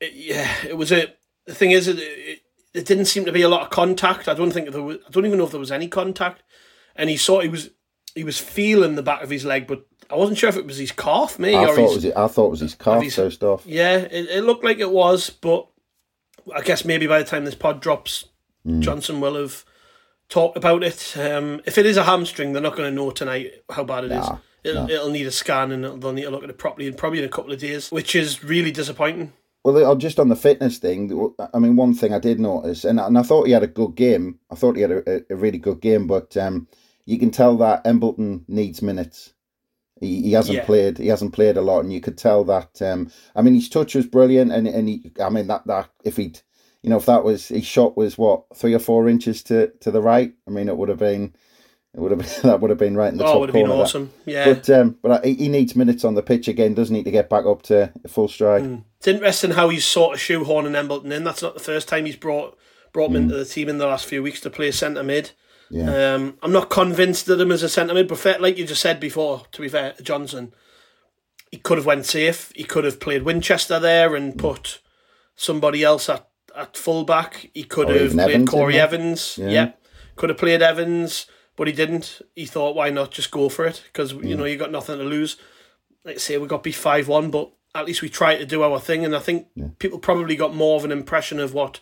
It, 0.00 0.12
yeah, 0.14 0.50
it 0.66 0.76
was 0.76 0.92
a. 0.92 1.12
The 1.46 1.54
thing 1.54 1.70
is, 1.72 1.88
it, 1.88 1.98
it, 1.98 2.40
it 2.74 2.86
didn't 2.86 3.06
seem 3.06 3.24
to 3.24 3.32
be 3.32 3.42
a 3.42 3.48
lot 3.48 3.62
of 3.62 3.70
contact. 3.70 4.28
I 4.28 4.34
don't 4.34 4.50
think 4.52 4.70
there 4.70 4.82
was. 4.82 4.98
I 5.06 5.10
don't 5.10 5.26
even 5.26 5.38
know 5.38 5.44
if 5.44 5.50
there 5.50 5.60
was 5.60 5.72
any 5.72 5.88
contact, 5.88 6.42
and 6.96 7.10
he 7.10 7.16
saw 7.16 7.40
he 7.40 7.48
was 7.48 7.70
he 8.14 8.24
was 8.24 8.38
feeling 8.38 8.94
the 8.96 9.02
back 9.02 9.22
of 9.22 9.30
his 9.30 9.44
leg, 9.44 9.66
but 9.66 9.86
I 10.10 10.16
wasn't 10.16 10.38
sure 10.38 10.48
if 10.48 10.56
it 10.56 10.66
was 10.66 10.78
his 10.78 10.92
calf, 10.92 11.38
me, 11.38 11.54
I 11.54 11.64
or 11.64 11.76
thought 11.76 11.78
it 11.92 11.94
was 11.94 12.04
I 12.06 12.26
thought 12.28 12.46
it 12.46 12.50
was 12.50 12.60
his 12.60 12.74
calf 12.74 13.02
his- 13.02 13.14
first 13.14 13.42
off. 13.42 13.64
Yeah, 13.66 13.96
it, 13.98 14.28
it 14.30 14.44
looked 14.44 14.64
like 14.64 14.78
it 14.78 14.90
was, 14.90 15.30
but 15.30 15.68
I 16.54 16.62
guess 16.62 16.84
maybe 16.84 17.06
by 17.06 17.18
the 17.18 17.24
time 17.24 17.44
this 17.44 17.54
pod 17.54 17.80
drops, 17.80 18.26
Hmm. 18.64 18.80
Johnson 18.82 19.20
will 19.20 19.36
have 19.36 19.64
talked 20.28 20.56
about 20.56 20.82
it. 20.82 21.16
Um, 21.16 21.62
if 21.64 21.78
it 21.78 21.86
is 21.86 21.96
a 21.96 22.04
hamstring, 22.04 22.52
they're 22.52 22.60
not 22.60 22.76
going 22.76 22.90
to 22.90 22.94
know 22.94 23.10
tonight 23.10 23.52
how 23.70 23.84
bad 23.84 24.04
it 24.04 24.12
is. 24.12 24.26
Nah, 24.28 24.38
It'll, 24.62 24.90
it'll 24.90 25.10
need 25.10 25.26
a 25.26 25.30
scan 25.30 25.72
and 25.72 26.02
they'll 26.02 26.12
need 26.12 26.24
to 26.24 26.30
look 26.30 26.44
at 26.44 26.50
it 26.50 26.58
properly, 26.58 26.86
and 26.86 26.94
probably 26.96 27.20
in 27.20 27.24
a 27.24 27.28
couple 27.30 27.52
of 27.52 27.58
days, 27.58 27.90
which 27.90 28.14
is 28.14 28.44
really 28.44 28.70
disappointing. 28.70 29.32
Well, 29.64 29.90
uh, 29.90 29.94
just 29.96 30.18
on 30.18 30.28
the 30.28 30.36
fitness 30.36 30.78
thing, 30.78 31.32
I 31.52 31.58
mean, 31.58 31.76
one 31.76 31.92
thing 31.94 32.14
I 32.14 32.18
did 32.18 32.40
notice, 32.40 32.84
and, 32.84 32.98
and 32.98 33.18
I 33.18 33.22
thought 33.22 33.46
he 33.46 33.52
had 33.52 33.62
a 33.62 33.66
good 33.66 33.94
game. 33.94 34.38
I 34.50 34.54
thought 34.54 34.76
he 34.76 34.82
had 34.82 34.90
a, 34.90 35.22
a 35.30 35.36
really 35.36 35.58
good 35.58 35.80
game, 35.80 36.06
but 36.06 36.34
um, 36.36 36.66
you 37.04 37.18
can 37.18 37.30
tell 37.30 37.56
that 37.58 37.86
Embleton 37.86 38.44
needs 38.48 38.80
minutes. 38.80 39.34
He, 40.00 40.22
he 40.22 40.32
hasn't 40.32 40.56
Yeah. 40.56 40.64
played. 40.64 40.96
He 40.96 41.08
hasn't 41.08 41.34
played 41.34 41.58
a 41.58 41.60
lot, 41.62 41.80
and 41.80 41.92
you 41.92 42.00
could 42.00 42.16
tell 42.16 42.42
that. 42.44 42.80
Um, 42.80 43.10
I 43.36 43.42
mean, 43.42 43.52
his 43.54 43.68
touch 43.68 43.94
was 43.94 44.06
brilliant, 44.06 44.50
and 44.50 44.66
and 44.66 44.88
he. 44.88 45.12
I 45.22 45.28
mean, 45.28 45.46
that 45.48 45.66
that 45.66 45.90
if 46.04 46.16
he'd, 46.16 46.40
you 46.82 46.88
know, 46.88 46.96
if 46.96 47.04
that 47.04 47.22
was 47.22 47.48
his 47.48 47.66
shot 47.66 47.98
was 47.98 48.16
what 48.16 48.44
three 48.56 48.72
or 48.72 48.78
four 48.78 49.10
inches 49.10 49.42
to 49.42 49.72
to 49.80 49.90
the 49.90 50.00
right. 50.00 50.32
I 50.48 50.50
mean, 50.50 50.70
it 50.70 50.76
would 50.78 50.88
have 50.88 50.96
been, 50.98 51.34
it 51.92 52.00
would 52.00 52.12
have 52.12 52.20
been 52.20 52.30
that 52.44 52.62
would 52.62 52.70
have 52.70 52.78
been 52.78 52.96
right 52.96 53.12
in 53.12 53.18
the 53.18 53.24
oh, 53.24 53.32
top 53.32 53.40
would 53.40 53.48
have 53.50 53.54
been 53.54 53.66
corner. 53.66 53.76
that. 53.76 53.82
awesome. 53.82 54.10
Yeah. 54.24 54.54
But 54.54 54.70
um, 54.70 54.96
but 55.02 55.22
he 55.22 55.34
he 55.34 55.48
needs 55.50 55.76
minutes 55.76 56.02
on 56.02 56.14
the 56.14 56.22
pitch 56.22 56.48
again, 56.48 56.72
doesn't 56.72 56.96
he, 56.96 57.02
to 57.02 57.10
get 57.10 57.28
back 57.28 57.44
up 57.44 57.60
to 57.64 57.92
full 58.08 58.28
stride? 58.28 58.82
It's 59.00 59.08
interesting 59.08 59.52
how 59.52 59.70
he's 59.70 59.86
sort 59.86 60.14
of 60.14 60.20
shoehorning 60.20 60.76
Embleton 60.76 61.10
in. 61.10 61.24
That's 61.24 61.40
not 61.40 61.54
the 61.54 61.60
first 61.60 61.88
time 61.88 62.04
he's 62.04 62.16
brought 62.16 62.56
brought 62.92 63.06
him 63.10 63.12
Hmm. 63.16 63.22
into 63.22 63.36
the 63.36 63.44
team 63.46 63.68
in 63.70 63.78
the 63.78 63.86
last 63.86 64.04
few 64.06 64.22
weeks 64.22 64.40
to 64.42 64.50
play 64.50 64.70
centre 64.72 65.02
mid. 65.02 65.30
Yeah. 65.70 66.14
Um, 66.14 66.36
I'm 66.42 66.52
not 66.52 66.68
convinced 66.68 67.26
that 67.26 67.40
him 67.40 67.52
as 67.52 67.62
a 67.62 67.68
centre 67.68 67.94
mid, 67.94 68.08
but 68.08 68.40
like 68.42 68.58
you 68.58 68.66
just 68.66 68.82
said 68.82 68.98
before, 69.00 69.44
to 69.52 69.62
be 69.62 69.68
fair, 69.68 69.94
Johnson, 70.02 70.52
he 71.50 71.56
could 71.56 71.78
have 71.78 71.86
went 71.86 72.04
safe. 72.06 72.52
He 72.54 72.64
could 72.64 72.84
have 72.84 73.00
played 73.00 73.22
Winchester 73.22 73.78
there 73.78 74.14
and 74.16 74.36
put 74.36 74.80
somebody 75.36 75.82
else 75.84 76.08
at, 76.10 76.28
at 76.54 76.76
full 76.76 77.04
back. 77.04 77.48
He 77.54 77.62
could 77.62 77.88
Or 77.88 77.98
have 77.98 78.12
played 78.12 78.28
Evans 78.34 78.50
Corey. 78.50 78.78
Evans. 78.78 79.38
Yeah. 79.38 79.48
Yeah. 79.48 79.70
Could 80.16 80.28
have 80.30 80.38
played 80.38 80.60
Evans, 80.60 81.26
but 81.56 81.68
he 81.68 81.72
didn't. 81.72 82.20
He 82.34 82.44
thought, 82.46 82.74
why 82.76 82.90
not 82.90 83.12
just 83.12 83.30
go 83.30 83.48
for 83.48 83.64
it? 83.64 83.82
Because, 83.86 84.12
you 84.12 84.36
know, 84.36 84.44
you 84.44 84.56
got 84.58 84.72
nothing 84.72 84.98
to 84.98 85.04
lose. 85.04 85.36
Like 86.04 86.16
I 86.16 86.18
say, 86.18 86.36
we 86.38 86.48
got 86.48 86.64
beat 86.64 86.74
5 86.74 87.06
1, 87.08 87.30
but 87.30 87.50
at 87.74 87.86
least 87.86 88.02
we 88.02 88.08
tried 88.08 88.38
to 88.38 88.46
do 88.46 88.62
our 88.62 88.80
thing. 88.80 89.04
And 89.04 89.14
I 89.14 89.20
think 89.20 89.46
people 89.78 89.98
probably 89.98 90.36
got 90.36 90.54
more 90.54 90.76
of 90.76 90.84
an 90.84 90.92
impression 90.92 91.38
of 91.40 91.54
what 91.54 91.80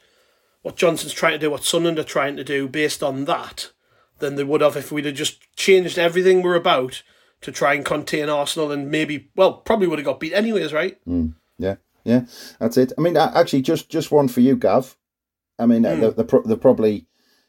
what 0.63 0.77
Johnson's 0.77 1.13
trying 1.13 1.33
to 1.33 1.39
do, 1.39 1.51
what 1.51 1.65
Sunderland 1.65 1.99
are 1.99 2.05
trying 2.05 2.37
to 2.37 2.45
do, 2.45 2.69
based 2.69 3.03
on 3.03 3.25
that, 3.27 3.71
than 4.19 4.35
they 4.35 4.45
would 4.45 4.61
have 4.61 4.77
if 4.77 4.91
we'd 4.91 5.05
have 5.05 5.15
just 5.15 5.41
changed 5.55 5.99
everything 5.99 6.43
we're 6.43 6.57
about 6.57 7.03
to 7.41 7.53
try 7.53 7.75
and 7.75 7.85
contain 7.85 8.29
Arsenal 8.29 8.73
and 8.73 8.91
maybe, 8.91 9.31
well, 9.37 9.53
probably 9.55 9.87
would 9.87 10.01
have 10.01 10.07
got 10.07 10.19
beat 10.19 10.33
anyways, 10.33 10.73
right? 10.73 10.99
Yeah, 11.59 11.77
yeah, 12.05 12.25
that's 12.59 12.77
it. 12.77 12.93
I 12.99 13.01
mean, 13.01 13.17
actually, 13.17 13.63
just 13.63 13.89
just 13.89 14.11
one 14.11 14.29
for 14.29 14.41
you, 14.41 14.57
Gav. 14.57 14.97
I 15.59 15.67
mean, 15.67 15.87
uh 15.87 15.95
they're, 15.95 16.11
they're, 16.11 16.41
they're 16.45 16.57
probably, 16.57 17.07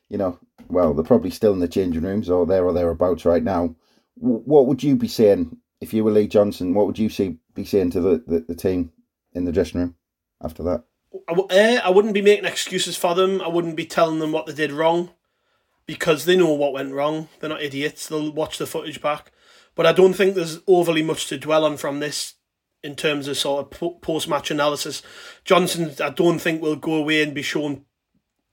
you 0.10 0.18
know, 0.18 0.40
well, 0.68 0.94
they're 0.94 1.04
probably 1.04 1.32
still 1.32 1.54
in 1.54 1.60
the 1.60 1.68
changing 1.68 2.04
rooms 2.04 2.30
or 2.30 2.46
there 2.46 2.66
or 2.66 2.74
thereabouts 2.74 3.26
right 3.26 3.44
now. 3.44 3.76
What 4.16 4.68
would 4.68 4.84
you 4.84 4.96
be 4.96 5.08
saying 5.08 5.58
if 5.82 5.94
you 5.94 6.04
were 6.04 6.12
Lee 6.12 6.28
Johnson? 6.28 6.74
What 6.74 6.88
would 6.88 7.00
you 7.00 7.10
see 7.10 7.38
be 7.60 7.66
saying 7.66 7.92
to 7.92 8.02
the, 8.02 8.24
the, 8.26 8.40
the 8.48 8.56
team 8.56 8.92
in 9.34 9.46
the 9.46 9.52
dressing 9.52 9.80
room 9.80 9.96
after 10.44 10.64
that? 10.64 10.84
I, 11.28 11.34
w- 11.34 11.48
eh, 11.50 11.80
I 11.84 11.90
wouldn't 11.90 12.14
be 12.14 12.22
making 12.22 12.46
excuses 12.46 12.96
for 12.96 13.16
them. 13.16 13.42
I 13.42 13.48
wouldn't 13.48 13.76
be 13.76 13.86
telling 13.86 14.20
them 14.20 14.32
what 14.32 14.46
they 14.46 14.54
did 14.54 14.72
wrong 14.72 15.12
because 15.86 16.26
they 16.26 16.38
know 16.38 16.54
what 16.54 16.74
went 16.74 16.94
wrong. 16.94 17.30
They're 17.40 17.50
not 17.50 17.62
idiots. 17.64 18.08
They'll 18.08 18.32
watch 18.32 18.58
the 18.58 18.68
footage 18.68 19.02
back. 19.02 19.32
But 19.76 19.86
I 19.86 19.92
don't 19.92 20.14
think 20.14 20.36
there's 20.36 20.60
overly 20.68 21.02
much 21.02 21.28
to 21.28 21.38
dwell 21.38 21.66
on 21.66 21.78
from 21.78 22.00
this 22.00 22.36
in 22.84 22.96
terms 22.96 23.28
of 23.28 23.38
sort 23.38 23.66
of 23.66 23.72
po- 23.72 24.00
post-match 24.02 24.52
analysis. 24.52 25.02
Johnson, 25.44 25.94
I 26.02 26.10
don't 26.10 26.40
think 26.40 26.62
will 26.62 26.76
go 26.76 26.94
away 26.94 27.24
and 27.24 27.34
be 27.34 27.42
shown 27.42 27.86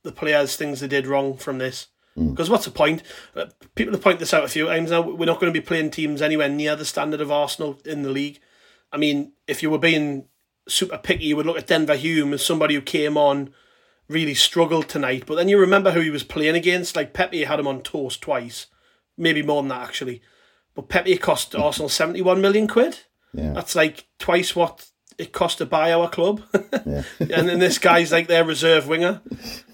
the 0.03 0.13
players 0.13 0.57
things 0.57 0.81
they 0.81 0.89
did 0.89 1.07
wrong 1.07 1.37
from 1.37 1.59
this. 1.59 1.89
Because 2.31 2.49
what's 2.49 2.65
the 2.65 2.71
point? 2.71 3.03
Uh, 3.35 3.45
People 3.75 3.93
have 3.93 4.01
pointed 4.03 4.21
this 4.21 4.33
out 4.33 4.45
a 4.45 4.49
few 4.49 4.67
times 4.69 4.91
now. 4.91 5.03
We're 5.03 5.27
not 5.27 5.39
going 5.39 5.53
to 5.53 5.61
be 5.61 5.65
playing 5.65 5.91
teams 5.91 6.23
anywhere 6.23 6.49
near 6.49 6.75
the 6.75 6.87
standard 6.87 7.21
of 7.21 7.31
Arsenal 7.31 7.79
in 7.85 8.03
the 8.05 8.09
league. 8.09 8.39
I 8.97 8.99
mean, 8.99 9.33
if 9.47 9.62
you 9.62 9.69
were 9.69 9.79
being 9.79 10.25
super 10.67 10.97
picky, 10.97 11.26
you 11.26 11.37
would 11.37 11.45
look 11.45 11.59
at 11.59 11.67
Denver 11.67 11.97
Hume 11.97 12.33
as 12.33 12.43
somebody 12.43 12.75
who 12.75 12.81
came 12.81 13.19
on, 13.19 13.53
really 14.09 14.33
struggled 14.33 14.88
tonight. 14.88 15.25
But 15.26 15.35
then 15.35 15.50
you 15.50 15.59
remember 15.59 15.91
who 15.91 16.00
he 16.00 16.09
was 16.09 16.23
playing 16.23 16.57
against. 16.57 16.97
Like 16.97 17.12
Pepe 17.12 17.45
had 17.45 17.61
him 17.61 17.67
on 17.67 17.83
toast 17.83 18.23
twice, 18.23 18.69
maybe 19.19 19.43
more 19.43 19.61
than 19.61 19.69
that 19.69 19.83
actually. 19.83 20.23
But 20.75 20.88
Pepe 20.88 21.19
cost 21.19 21.55
Arsenal 21.55 21.91
seventy-one 21.91 22.41
million 22.41 22.67
quid. 22.67 23.00
Yeah, 23.35 23.53
That's 23.53 23.76
like 23.76 24.07
twice 24.19 24.57
what 24.57 24.88
it 25.19 25.33
cost 25.33 25.59
to 25.59 25.67
buy 25.67 25.93
our 25.93 26.09
club. 26.09 26.41
yeah, 26.87 27.03
and 27.21 27.50
then 27.50 27.59
this 27.59 27.79
guy's 27.79 28.12
like 28.12 28.29
their 28.29 28.45
reserve 28.45 28.88
winger. 28.88 29.21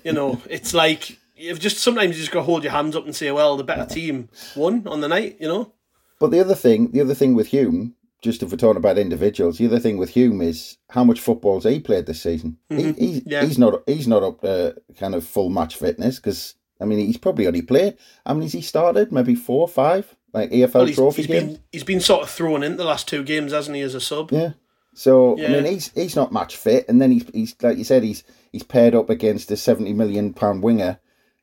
You 0.03 0.15
know, 0.15 0.43
it's 0.51 0.75
like 0.75 1.17
you've 1.37 1.61
just 1.61 1.79
sometimes 1.79 2.17
you 2.17 2.23
just 2.23 2.33
got 2.33 2.41
to 2.41 2.47
hold 2.47 2.65
your 2.65 2.73
hands 2.73 2.97
up 2.97 3.05
and 3.05 3.15
say, 3.15 3.31
well, 3.31 3.57
the 3.57 3.63
better 3.63 3.87
team 3.87 4.31
won 4.57 4.85
on 4.89 5.01
the 5.01 5.07
night. 5.07 5.37
You 5.39 5.47
know. 5.47 5.75
But 6.19 6.33
the 6.33 6.41
other 6.41 6.57
thing, 6.57 6.91
the 6.91 7.01
other 7.01 7.15
thing 7.15 7.37
with 7.37 7.47
Hume, 7.49 7.95
just 8.23 8.43
if 8.43 8.51
we're 8.51 8.57
talking 8.57 8.77
about 8.79 8.99
individuals, 8.99 9.59
the 9.59 9.67
other 9.67 9.81
thing 9.81 9.99
with 9.99 10.11
Hume 10.11 10.41
is 10.41 10.79
how 10.91 11.03
much 11.05 11.21
football's 11.21 11.65
he 11.65 11.81
played 11.81 12.07
this 12.07 12.23
season. 12.23 12.57
He, 12.69 12.77
mm-hmm. 12.77 13.01
he's, 13.01 13.23
Yeah. 13.27 13.45
he's 13.45 13.59
not 13.59 13.83
he's 13.87 14.09
not 14.09 14.23
up 14.23 14.41
to 14.41 14.77
kind 14.99 15.15
of 15.15 15.27
full 15.27 15.51
match 15.51 15.77
fitness 15.77 16.17
because 16.17 16.55
I 16.81 16.85
mean 16.85 17.01
he's 17.01 17.19
probably 17.19 17.47
only 17.47 17.63
played. 17.63 17.99
How 18.25 18.35
many 18.35 18.47
has 18.47 18.53
he 18.53 18.63
started? 18.63 19.13
Maybe 19.13 19.35
four 19.35 19.63
or 19.63 19.69
five, 19.69 20.15
like 20.33 20.51
EFL 20.51 20.75
Well, 20.75 20.87
he's, 20.87 20.97
trophy 20.97 21.23
he's 21.23 21.27
games. 21.27 21.53
been 21.53 21.63
he's 21.73 21.85
been 21.85 22.01
sort 22.01 22.23
of 22.23 22.31
thrown 22.31 22.63
in 22.63 22.77
the 22.77 22.85
last 22.85 23.09
two 23.09 23.25
games, 23.25 23.53
hasn't 23.53 23.77
he, 23.77 23.83
as 23.83 23.95
a 23.95 24.01
sub? 24.01 24.31
Yeah. 24.31 24.53
So 24.95 25.39
I 25.43 25.49
mean 25.49 25.65
he's 25.65 25.91
he's 25.93 26.17
not 26.17 26.33
match 26.33 26.57
fit, 26.57 26.89
and 26.89 27.01
then 27.03 27.11
he's 27.11 27.29
he's 27.33 27.57
like 27.61 27.79
you 27.79 27.85
said 27.85 28.03
he's 28.05 28.23
he's 28.53 28.63
paired 28.63 28.95
up 28.95 29.11
against 29.11 29.51
a 29.51 29.57
seventy 29.57 29.93
million 29.93 30.33
pound 30.33 30.63
winger, 30.63 31.01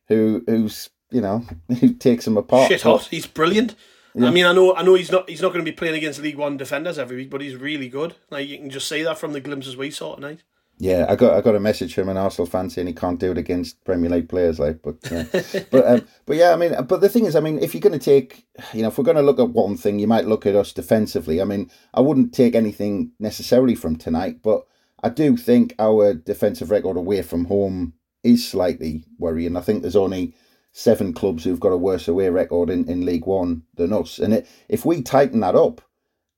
who 0.07 0.43
who's 0.47 0.89
you 1.11 1.19
know 1.19 1.43
who 1.79 1.93
takes 1.93 2.25
him 2.25 2.37
apart. 2.37 2.69
Shit 2.69 2.83
hot. 2.83 3.07
He's 3.11 3.27
brilliant. 3.27 3.75
I 4.15 4.31
mean, 4.31 4.45
I 4.45 4.53
know, 4.53 4.75
I 4.75 4.83
know 4.83 4.95
he's 4.95 5.11
not, 5.11 5.29
he's 5.29 5.41
not 5.41 5.49
going 5.53 5.63
to 5.63 5.71
be 5.71 5.75
playing 5.75 5.95
against 5.95 6.21
League 6.21 6.37
One 6.37 6.57
defenders 6.57 6.97
every 6.97 7.17
week, 7.17 7.29
but 7.29 7.41
he's 7.41 7.55
really 7.55 7.89
good. 7.89 8.15
Like 8.29 8.47
you 8.47 8.57
can 8.57 8.69
just 8.69 8.87
see 8.87 9.03
that 9.03 9.17
from 9.17 9.33
the 9.33 9.39
glimpses 9.39 9.77
we 9.77 9.91
saw 9.91 10.15
tonight. 10.15 10.43
Yeah, 10.81 11.07
I 11.09 11.17
got 11.17 11.33
I 11.33 11.41
got 11.41 11.55
a 11.55 11.59
message 11.59 11.93
from 11.93 12.07
an 12.07 12.15
Arsenal 12.15 12.47
fan 12.47 12.69
saying 12.69 12.87
he 12.87 12.93
can't 12.93 13.19
do 13.19 13.31
it 13.31 13.37
against 13.37 13.83
Premier 13.83 14.09
League 14.09 14.29
players, 14.29 14.59
like, 14.59 14.81
but 14.81 14.95
yeah. 15.11 15.25
but 15.71 15.85
um, 15.85 16.07
but 16.25 16.37
yeah, 16.37 16.53
I 16.53 16.55
mean, 16.55 16.73
but 16.87 17.01
the 17.01 17.09
thing 17.09 17.25
is, 17.25 17.35
I 17.35 17.41
mean, 17.41 17.59
if 17.59 17.73
you're 17.73 17.81
going 17.81 17.99
to 17.99 17.99
take, 17.99 18.45
you 18.73 18.81
know, 18.81 18.87
if 18.87 18.97
we're 18.97 19.03
going 19.03 19.17
to 19.17 19.21
look 19.21 19.39
at 19.39 19.49
one 19.49 19.75
thing, 19.75 19.99
you 19.99 20.07
might 20.07 20.25
look 20.25 20.45
at 20.45 20.55
us 20.55 20.71
defensively. 20.71 21.41
I 21.41 21.43
mean, 21.43 21.69
I 21.93 21.99
wouldn't 21.99 22.33
take 22.33 22.55
anything 22.55 23.11
necessarily 23.19 23.75
from 23.75 23.97
tonight, 23.97 24.41
but 24.41 24.65
I 25.03 25.09
do 25.09 25.35
think 25.35 25.75
our 25.79 26.13
defensive 26.13 26.71
record 26.71 26.95
away 26.95 27.23
from 27.23 27.45
home 27.45 27.93
is 28.23 28.47
slightly 28.47 29.03
worrying. 29.17 29.57
I 29.57 29.61
think 29.61 29.81
there's 29.81 29.97
only 29.97 30.33
seven 30.71 31.13
clubs 31.13 31.43
who've 31.43 31.59
got 31.59 31.69
a 31.71 31.77
worse 31.77 32.07
away 32.07 32.29
record 32.29 32.69
in, 32.69 32.89
in 32.89 33.05
League 33.05 33.25
One 33.25 33.63
than 33.75 33.93
us, 33.93 34.19
and 34.19 34.33
it, 34.33 34.47
if 34.67 34.85
we 34.85 35.01
tighten 35.01 35.39
that 35.41 35.55
up, 35.55 35.81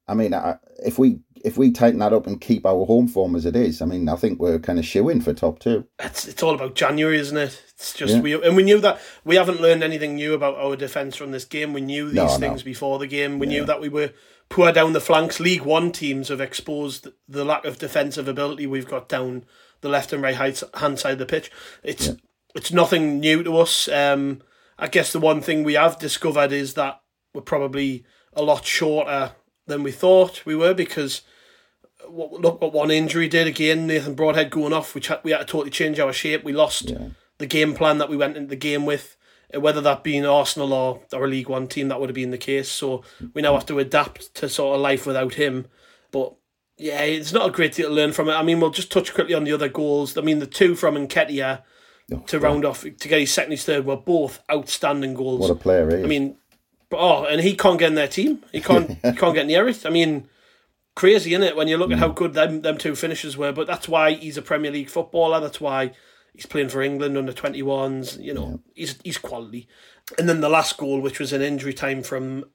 I 0.07 0.13
mean, 0.13 0.33
I, 0.33 0.57
if 0.83 0.99
we 0.99 1.19
if 1.43 1.57
we 1.57 1.71
tighten 1.71 1.99
that 1.99 2.13
up 2.13 2.27
and 2.27 2.39
keep 2.39 2.65
our 2.65 2.85
home 2.85 3.07
form 3.07 3.35
as 3.35 3.45
it 3.45 3.55
is, 3.55 3.81
I 3.81 3.85
mean, 3.85 4.07
I 4.09 4.15
think 4.15 4.39
we're 4.39 4.59
kind 4.59 4.77
of 4.77 4.85
shooing 4.85 5.21
for 5.21 5.33
top 5.33 5.59
two. 5.59 5.87
It's 5.99 6.27
it's 6.27 6.43
all 6.43 6.55
about 6.55 6.75
January, 6.75 7.17
isn't 7.19 7.37
it? 7.37 7.61
It's 7.73 7.93
just 7.93 8.15
yeah. 8.15 8.21
we 8.21 8.41
and 8.41 8.55
we 8.55 8.63
knew 8.63 8.79
that 8.79 8.99
we 9.23 9.35
haven't 9.35 9.61
learned 9.61 9.83
anything 9.83 10.15
new 10.15 10.33
about 10.33 10.57
our 10.57 10.75
defence 10.75 11.15
from 11.15 11.31
this 11.31 11.45
game. 11.45 11.73
We 11.73 11.81
knew 11.81 12.07
these 12.07 12.15
no, 12.15 12.37
things 12.37 12.61
no. 12.61 12.65
before 12.65 12.99
the 12.99 13.07
game. 13.07 13.39
We 13.39 13.47
yeah. 13.47 13.53
knew 13.53 13.65
that 13.65 13.81
we 13.81 13.89
were 13.89 14.11
poor 14.49 14.71
down 14.71 14.93
the 14.93 15.01
flanks. 15.01 15.39
League 15.39 15.63
One 15.63 15.91
teams 15.91 16.27
have 16.27 16.41
exposed 16.41 17.07
the 17.27 17.45
lack 17.45 17.65
of 17.65 17.79
defensive 17.79 18.27
ability 18.27 18.67
we've 18.67 18.87
got 18.87 19.09
down 19.09 19.45
the 19.81 19.89
left 19.89 20.13
and 20.13 20.21
right 20.21 20.35
hand 20.35 20.99
side 20.99 21.13
of 21.13 21.19
the 21.19 21.25
pitch. 21.25 21.51
It's 21.83 22.07
yeah. 22.07 22.13
It's 22.55 22.71
nothing 22.71 23.19
new 23.19 23.43
to 23.43 23.57
us. 23.57 23.87
Um, 23.87 24.41
I 24.77 24.87
guess 24.87 25.11
the 25.11 25.19
one 25.19 25.41
thing 25.41 25.63
we 25.63 25.73
have 25.73 25.99
discovered 25.99 26.51
is 26.51 26.73
that 26.73 27.01
we're 27.33 27.41
probably 27.41 28.05
a 28.33 28.41
lot 28.41 28.65
shorter 28.65 29.33
than 29.67 29.83
we 29.83 29.91
thought 29.91 30.45
we 30.45 30.55
were 30.55 30.73
because 30.73 31.21
look 32.09 32.61
what 32.61 32.73
one 32.73 32.91
injury 32.91 33.27
did 33.27 33.47
again. 33.47 33.87
Nathan 33.87 34.15
Broadhead 34.15 34.49
going 34.49 34.73
off, 34.73 34.95
which 34.95 35.09
we 35.23 35.31
had 35.31 35.39
to 35.39 35.45
totally 35.45 35.69
change 35.69 35.99
our 35.99 36.13
shape. 36.13 36.43
We 36.43 36.53
lost 36.53 36.89
yeah. 36.89 37.09
the 37.37 37.45
game 37.45 37.73
plan 37.73 37.99
that 37.99 38.09
we 38.09 38.17
went 38.17 38.37
into 38.37 38.49
the 38.49 38.55
game 38.55 38.85
with. 38.85 39.17
Uh, 39.53 39.59
whether 39.59 39.81
that 39.81 40.03
being 40.03 40.25
Arsenal 40.25 40.73
or, 40.73 41.01
or 41.13 41.25
a 41.25 41.27
League 41.27 41.49
One 41.49 41.67
team, 41.67 41.89
that 41.89 41.99
would 41.99 42.09
have 42.09 42.15
been 42.15 42.31
the 42.31 42.37
case. 42.37 42.69
So 42.69 43.03
we 43.33 43.41
now 43.41 43.53
have 43.53 43.65
to 43.67 43.79
adapt 43.79 44.33
to 44.35 44.49
sort 44.49 44.75
of 44.75 44.81
life 44.81 45.05
without 45.05 45.35
him. 45.35 45.67
But 46.11 46.33
yeah, 46.77 47.01
it's 47.01 47.33
not 47.33 47.49
a 47.49 47.51
great 47.51 47.73
deal 47.73 47.89
to 47.89 47.93
learn 47.93 48.13
from 48.13 48.29
it. 48.29 48.33
I 48.33 48.43
mean, 48.43 48.59
we'll 48.59 48.71
just 48.71 48.91
touch 48.91 49.13
quickly 49.13 49.33
on 49.33 49.43
the 49.43 49.53
other 49.53 49.69
goals. 49.69 50.17
I 50.17 50.21
mean, 50.21 50.39
the 50.39 50.47
two 50.47 50.75
from 50.75 50.95
Nketiah 50.95 51.63
oh, 52.11 52.23
to 52.27 52.39
round 52.39 52.65
off 52.65 52.81
to 52.81 53.07
get 53.07 53.19
his 53.19 53.33
second, 53.33 53.51
his 53.51 53.63
third 53.63 53.85
were 53.85 53.97
both 53.97 54.41
outstanding 54.51 55.13
goals. 55.13 55.41
What 55.41 55.51
a 55.51 55.55
player 55.55 55.89
he 55.89 55.95
is. 55.97 56.03
I 56.03 56.07
mean, 56.07 56.37
oh, 56.91 57.25
and 57.25 57.41
he 57.41 57.55
can't 57.55 57.79
get 57.79 57.89
in 57.89 57.95
their 57.95 58.07
team. 58.07 58.43
He 58.51 58.61
can't. 58.61 58.89
he 59.03 59.13
can't 59.13 59.35
get 59.35 59.47
near 59.47 59.67
it. 59.67 59.85
I 59.85 59.89
mean, 59.89 60.27
crazy, 60.95 61.33
isn't 61.33 61.43
it? 61.43 61.55
When 61.55 61.67
you 61.67 61.77
look 61.77 61.91
at 61.91 61.99
how 61.99 62.09
mm. 62.09 62.15
good 62.15 62.33
them 62.33 62.61
them 62.61 62.77
two 62.77 62.95
finishes 62.95 63.37
were. 63.37 63.51
But 63.51 63.67
that's 63.67 63.87
why 63.87 64.13
he's 64.13 64.37
a 64.37 64.41
Premier 64.41 64.71
League 64.71 64.89
footballer. 64.89 65.39
That's 65.39 65.61
why 65.61 65.91
he's 66.33 66.45
playing 66.45 66.69
for 66.69 66.81
England 66.81 67.17
under 67.17 67.33
twenty 67.33 67.61
ones. 67.61 68.17
You 68.17 68.33
know, 68.33 68.47
yeah. 68.47 68.57
he's 68.75 68.99
he's 69.03 69.17
quality. 69.17 69.67
And 70.17 70.27
then 70.27 70.41
the 70.41 70.49
last 70.49 70.77
goal, 70.77 70.99
which 70.99 71.19
was 71.19 71.31
an 71.31 71.41
injury 71.41 71.73
time 71.73 72.03
from 72.03 72.45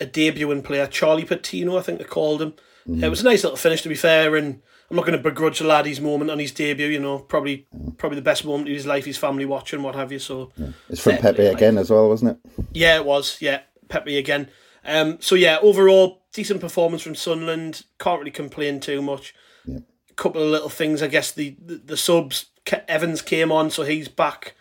a 0.00 0.06
debuting 0.06 0.64
player, 0.64 0.86
Charlie 0.86 1.24
Patino, 1.24 1.78
I 1.78 1.82
think 1.82 1.98
they 1.98 2.04
called 2.04 2.42
him. 2.42 2.54
Mm. 2.88 3.02
It 3.02 3.08
was 3.08 3.20
a 3.20 3.24
nice 3.24 3.42
little 3.42 3.56
finish, 3.56 3.82
to 3.82 3.88
be 3.88 3.94
fair, 3.94 4.36
and 4.36 4.62
I'm 4.90 4.96
not 4.96 5.06
going 5.06 5.16
to 5.16 5.22
begrudge 5.22 5.58
the 5.58 5.66
lad 5.66 5.86
his 5.86 6.00
moment 6.00 6.30
on 6.30 6.38
his 6.38 6.52
debut. 6.52 6.86
You 6.86 7.00
know, 7.00 7.18
probably 7.18 7.66
mm. 7.74 7.96
probably 7.98 8.16
the 8.16 8.22
best 8.22 8.44
moment 8.44 8.68
of 8.68 8.74
his 8.74 8.86
life, 8.86 9.04
his 9.04 9.18
family 9.18 9.44
watching, 9.44 9.82
what 9.82 9.94
have 9.94 10.12
you. 10.12 10.18
So 10.18 10.52
yeah. 10.56 10.68
it's 10.88 11.00
from 11.00 11.18
Pepe 11.18 11.46
again 11.46 11.78
as 11.78 11.90
well, 11.90 12.08
wasn't 12.08 12.32
it? 12.32 12.66
Yeah, 12.72 12.96
it 12.96 13.04
was. 13.04 13.38
Yeah, 13.40 13.60
Pepe 13.88 14.16
again. 14.16 14.48
Um, 14.84 15.18
so 15.20 15.34
yeah, 15.34 15.58
overall 15.60 16.22
decent 16.32 16.60
performance 16.60 17.02
from 17.02 17.14
Sunderland. 17.14 17.84
Can't 17.98 18.20
really 18.20 18.30
complain 18.30 18.78
too 18.80 19.02
much. 19.02 19.34
Yeah. 19.64 19.78
A 20.10 20.14
couple 20.14 20.42
of 20.42 20.48
little 20.48 20.68
things, 20.68 21.02
I 21.02 21.08
guess. 21.08 21.32
The 21.32 21.56
the, 21.60 21.76
the 21.76 21.96
subs 21.96 22.46
Evans 22.88 23.22
came 23.22 23.52
on, 23.52 23.70
so 23.70 23.82
he's 23.82 24.08
back. 24.08 24.54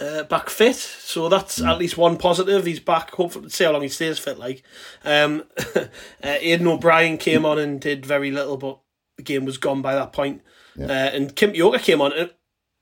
Uh, 0.00 0.22
back 0.24 0.48
fit, 0.48 0.76
so 0.76 1.28
that's 1.28 1.58
mm. 1.58 1.68
at 1.68 1.78
least 1.78 1.96
one 1.96 2.16
positive. 2.16 2.64
He's 2.64 2.78
back. 2.78 3.10
Hopefully, 3.10 3.48
see 3.48 3.64
how 3.64 3.72
long 3.72 3.82
he 3.82 3.88
stays 3.88 4.18
fit. 4.18 4.38
Like, 4.38 4.62
um, 5.04 5.42
uh, 5.58 5.86
Aiden 6.22 6.66
O'Brien 6.66 7.18
came 7.18 7.44
on 7.44 7.58
and 7.58 7.80
did 7.80 8.06
very 8.06 8.30
little, 8.30 8.56
but 8.56 8.78
the 9.16 9.24
game 9.24 9.44
was 9.44 9.58
gone 9.58 9.82
by 9.82 9.96
that 9.96 10.12
point. 10.12 10.42
Yeah. 10.76 10.86
Uh, 10.86 11.10
and 11.12 11.34
Kimpioka 11.34 11.82
came 11.82 12.00
on. 12.00 12.12
And 12.12 12.30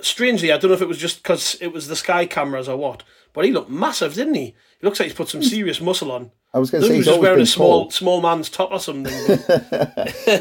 strangely, 0.01 0.53
I 0.53 0.59
don't 0.59 0.71
know 0.71 0.77
if 0.77 0.83
it 0.83 0.89
was 0.89 0.99
just 0.99 1.23
because 1.23 1.57
it 1.61 1.73
was 1.73 1.89
the 1.89 1.97
sky 1.97 2.27
cameras 2.27 2.69
or 2.69 2.77
what, 2.77 3.03
but 3.33 3.45
he 3.45 3.53
looked 3.53 3.71
massive, 3.71 4.15
didn't 4.15 4.35
he? 4.35 4.55
He 4.79 4.87
looks 4.87 5.01
like 5.01 5.09
he's 5.09 5.17
put 5.17 5.29
some 5.29 5.43
serious 5.43 5.81
muscle 5.81 6.13
on. 6.13 6.31
I 6.53 6.59
was 6.59 6.71
going 6.71 6.83
to 6.83 6.89
say 6.89 6.97
he's 6.97 7.07
just 7.07 7.21
wearing 7.21 7.41
a 7.41 7.47
small 7.47 7.85
tall. 7.85 7.91
small 7.91 8.21
man's 8.23 8.49
top 8.49 8.71
or 8.73 8.79
something. 8.79 9.13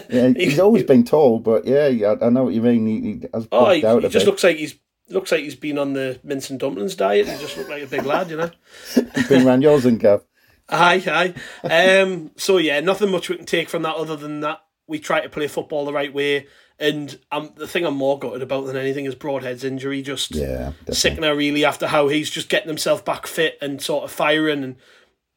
yeah, 0.09 0.29
he's 0.29 0.59
always 0.59 0.83
been 0.83 1.03
tall, 1.03 1.39
but 1.39 1.65
yeah, 1.65 2.15
I, 2.21 2.29
know 2.29 2.45
what 2.45 2.53
you 2.53 2.61
mean. 2.61 2.87
He, 2.87 3.01
he 3.01 3.27
has 3.33 3.47
oh, 3.51 3.71
he, 3.71 3.81
he 3.81 3.81
just 3.81 4.13
bit. 4.13 4.25
looks 4.25 4.43
like 4.43 4.57
he's 4.57 4.75
looks 5.09 5.31
like 5.31 5.41
he's 5.41 5.55
been 5.55 5.77
on 5.77 5.93
the 5.93 6.19
mince 6.23 6.49
and 6.49 6.59
dumplings 6.59 6.95
diet. 6.95 7.27
He 7.27 7.37
just 7.37 7.57
looked 7.57 7.69
like 7.69 7.83
a 7.83 7.87
big 7.87 8.05
lad, 8.05 8.29
you 8.29 8.37
know. 8.37 8.51
he's 8.93 9.27
been 9.29 9.47
around 9.47 9.61
yours 9.61 9.85
and 9.85 9.99
Gav. 9.99 10.23
Aye, 10.69 11.33
aye. 11.63 12.01
Um, 12.01 12.31
so 12.37 12.57
yeah, 12.57 12.79
nothing 12.79 13.11
much 13.11 13.29
we 13.29 13.37
can 13.37 13.45
take 13.45 13.69
from 13.69 13.83
that 13.83 13.95
other 13.95 14.15
than 14.15 14.39
that 14.41 14.61
we 14.87 14.99
try 14.99 15.21
to 15.21 15.29
play 15.29 15.47
football 15.47 15.85
the 15.85 15.93
right 15.93 16.13
way. 16.13 16.47
And 16.77 17.17
um, 17.31 17.51
the 17.55 17.67
thing 17.67 17.85
I'm 17.85 17.95
more 17.95 18.19
gutted 18.19 18.41
about 18.41 18.65
than 18.65 18.75
anything 18.75 19.05
is 19.05 19.15
Broadhead's 19.15 19.63
injury. 19.63 20.01
Just 20.01 20.35
yeah, 20.35 20.73
sickening 20.91 21.37
really 21.37 21.63
after 21.63 21.87
how 21.87 22.09
he's 22.09 22.29
just 22.29 22.49
getting 22.49 22.67
himself 22.67 23.05
back 23.05 23.27
fit 23.27 23.57
and 23.61 23.81
sort 23.81 24.03
of 24.03 24.11
firing 24.11 24.63
and 24.63 24.75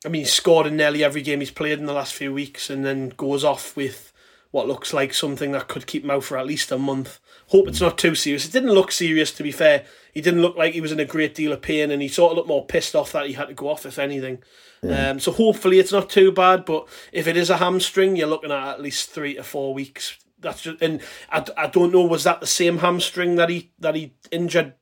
I 0.05 0.09
mean, 0.09 0.23
he 0.23 0.27
scored 0.27 0.67
in 0.67 0.77
nearly 0.77 1.03
every 1.03 1.23
game 1.23 1.41
he's 1.41 1.51
played 1.51 1.79
in 1.79 1.87
the 1.87 1.93
last 1.93 2.15
few 2.15 2.33
weeks, 2.33 2.71
and 2.71 2.85
then 2.85 3.11
goes 3.11 3.43
off 3.43 3.77
with 3.77 4.13
what 4.51 4.69
looks 4.69 4.95
like 4.95 5.13
something 5.13 5.53
that 5.53 5.69
could 5.69 5.87
keep 5.87 6.05
him 6.05 6.11
out 6.11 6.25
for 6.25 6.39
at 6.39 6.47
least 6.47 6.71
a 6.71 6.79
month. 6.79 7.19
Hope 7.49 7.69
it's 7.69 7.81
not 7.81 7.97
too 7.97 8.15
serious. 8.15 8.47
It 8.47 8.53
didn't 8.53 8.73
look 8.73 8.93
serious, 8.93 9.33
to 9.33 9.43
be 9.43 9.53
fair. 9.53 9.85
He 10.13 10.21
didn't 10.21 10.43
look 10.43 10.57
like 10.57 10.75
he 10.75 10.81
was 10.81 10.93
in 10.93 11.01
a 11.01 11.05
great 11.05 11.35
deal 11.35 11.53
of 11.53 11.63
pain, 11.63 11.91
and 11.91 12.03
he 12.03 12.09
sort 12.09 12.33
of 12.33 12.37
looked 12.37 12.49
more 12.49 12.67
pissed 12.67 12.95
off 12.95 13.13
that 13.13 13.27
he 13.27 13.33
had 13.33 13.49
to 13.49 13.55
go 13.55 13.69
off, 13.69 13.87
if 13.87 13.99
anything. 13.99 14.43
Yeah. 14.83 15.11
Um, 15.11 15.21
so 15.21 15.33
hopefully 15.33 15.79
it's 15.79 15.93
not 15.93 16.11
too 16.11 16.31
bad. 16.31 16.65
But 16.65 16.87
if 17.13 17.27
it 17.27 17.37
is 17.37 17.51
a 17.51 17.57
hamstring, 17.57 18.17
you're 18.17 18.29
looking 18.29 18.53
at 18.53 18.69
at 18.69 18.83
least 18.83 19.11
three 19.11 19.35
to 19.35 19.43
four 19.43 19.73
weeks. 19.73 20.19
That's 20.41 20.63
just, 20.63 20.83
and 20.83 21.01
I, 21.31 21.45
I 21.57 21.67
don't 21.69 21.93
know 21.93 22.05
was 22.05 22.25
that 22.25 22.41
the 22.41 22.47
same 22.47 22.79
hamstring 22.79 23.37
that 23.37 23.49
he 23.49 23.73
that 23.79 23.95
he 23.95 24.15
injured, 24.31 24.75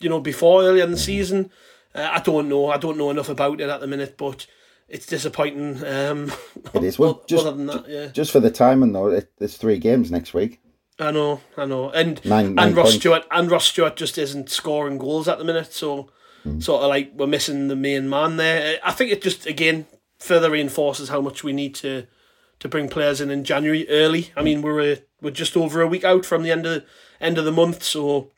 you 0.00 0.08
know, 0.08 0.20
before 0.20 0.62
earlier 0.62 0.84
in 0.84 0.92
the 0.92 0.98
season. 0.98 1.50
Uh, 1.94 2.08
I 2.12 2.20
don't 2.20 2.48
know. 2.48 2.70
I 2.70 2.78
don't 2.78 2.96
know 2.96 3.10
enough 3.10 3.28
about 3.28 3.60
it 3.60 3.68
at 3.68 3.80
the 3.80 3.86
minute, 3.86 4.16
but 4.16 4.46
it's 4.88 5.06
disappointing. 5.06 5.84
Um, 5.84 6.32
it 6.72 6.84
is. 6.84 6.98
Well, 6.98 7.24
just, 7.28 7.44
that, 7.44 7.84
yeah. 7.88 8.06
just 8.06 8.30
for 8.30 8.40
the 8.40 8.50
timing 8.50 8.92
though, 8.92 9.08
it, 9.08 9.32
there's 9.38 9.56
three 9.56 9.78
games 9.78 10.10
next 10.10 10.32
week. 10.34 10.60
I 11.02 11.10
know, 11.10 11.40
I 11.56 11.64
know, 11.64 11.90
and 11.90 12.24
nine, 12.24 12.54
nine 12.54 12.68
and 12.68 12.76
Ross 12.76 12.86
points. 12.86 13.00
Stewart 13.00 13.24
and 13.30 13.50
Ross 13.50 13.66
Stewart 13.66 13.96
just 13.96 14.18
isn't 14.18 14.50
scoring 14.50 14.98
goals 14.98 15.28
at 15.28 15.38
the 15.38 15.44
minute, 15.44 15.72
so 15.72 16.10
mm. 16.44 16.62
sort 16.62 16.82
of 16.82 16.88
like 16.88 17.12
we're 17.14 17.26
missing 17.26 17.68
the 17.68 17.76
main 17.76 18.08
man 18.08 18.36
there. 18.36 18.78
I 18.84 18.92
think 18.92 19.12
it 19.12 19.22
just 19.22 19.46
again 19.46 19.86
further 20.18 20.50
reinforces 20.50 21.08
how 21.08 21.20
much 21.20 21.42
we 21.44 21.52
need 21.52 21.74
to 21.76 22.06
to 22.60 22.68
bring 22.68 22.88
players 22.88 23.20
in 23.20 23.30
in 23.30 23.44
January 23.44 23.88
early. 23.88 24.30
I 24.36 24.42
mean, 24.42 24.62
we're 24.62 24.92
a, 24.92 25.02
we're 25.20 25.30
just 25.30 25.56
over 25.56 25.80
a 25.82 25.86
week 25.86 26.04
out 26.04 26.24
from 26.24 26.42
the 26.42 26.52
end 26.52 26.66
of 26.66 26.84
end 27.20 27.38
of 27.38 27.44
the 27.44 27.52
month, 27.52 27.82
so 27.82 28.30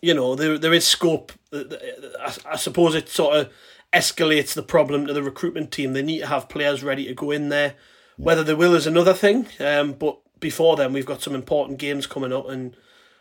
you 0.00 0.14
know 0.14 0.34
there 0.34 0.58
there 0.58 0.74
is 0.74 0.86
scope. 0.86 1.32
I, 1.52 2.36
I 2.46 2.56
suppose 2.56 2.94
it 2.94 3.08
sort 3.08 3.36
of 3.36 3.52
escalates 3.92 4.54
the 4.54 4.62
problem 4.62 5.06
to 5.06 5.12
the 5.12 5.22
recruitment 5.22 5.72
team. 5.72 5.92
They 5.92 6.02
need 6.02 6.20
to 6.20 6.26
have 6.26 6.48
players 6.48 6.82
ready 6.84 7.06
to 7.06 7.14
go 7.14 7.30
in 7.30 7.48
there. 7.48 7.74
Whether 8.16 8.44
they 8.44 8.54
will 8.54 8.74
is 8.74 8.86
another 8.86 9.14
thing. 9.14 9.46
Um, 9.58 9.94
but 9.94 10.20
before 10.40 10.76
then, 10.76 10.92
we've 10.92 11.06
got 11.06 11.22
some 11.22 11.34
important 11.34 11.78
games 11.78 12.06
coming 12.06 12.32
up, 12.32 12.48
and 12.48 12.76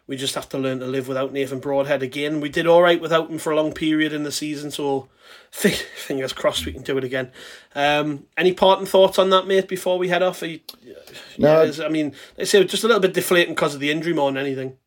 we 0.10 0.18
just 0.18 0.34
have 0.34 0.50
to 0.50 0.58
learn 0.58 0.80
to 0.80 0.88
live 0.88 1.08
without 1.08 1.32
Nathan 1.32 1.60
Broadhead 1.60 2.02
again. 2.02 2.42
We 2.42 2.50
did 2.50 2.66
all 2.66 2.82
right 2.82 3.00
without 3.00 3.30
him 3.30 3.38
for 3.38 3.52
a 3.52 3.56
long 3.56 3.74
period 3.74 4.12
in 4.12 4.24
the 4.24 4.32
season, 4.32 4.72
so 4.72 5.08
fingers 5.52 6.34
crossed 6.34 6.66
we 6.66 6.74
can 6.74 6.82
do 6.82 6.98
it 6.98 7.04
again. 7.04 7.32
Um, 7.76 8.26
any 8.36 8.54
parting 8.54 8.88
thoughts 8.88 9.20
on 9.20 9.30
that, 9.30 9.46
mate? 9.46 9.68
Before 9.68 10.00
we 10.00 10.10
head 10.10 10.24
off, 10.24 10.42
you, 10.42 10.62
no, 11.38 11.62
yeah, 11.62 11.86
I 11.86 11.90
mean, 11.90 12.16
they 12.36 12.46
say 12.46 12.64
just 12.64 12.84
a 12.84 12.88
little 12.88 13.02
bit 13.02 13.14
deflating 13.14 13.54
because 13.54 13.76
of 13.76 13.82
the 13.82 13.92
injury 13.92 14.14
more 14.14 14.32
than 14.32 14.44
anything. 14.44 14.78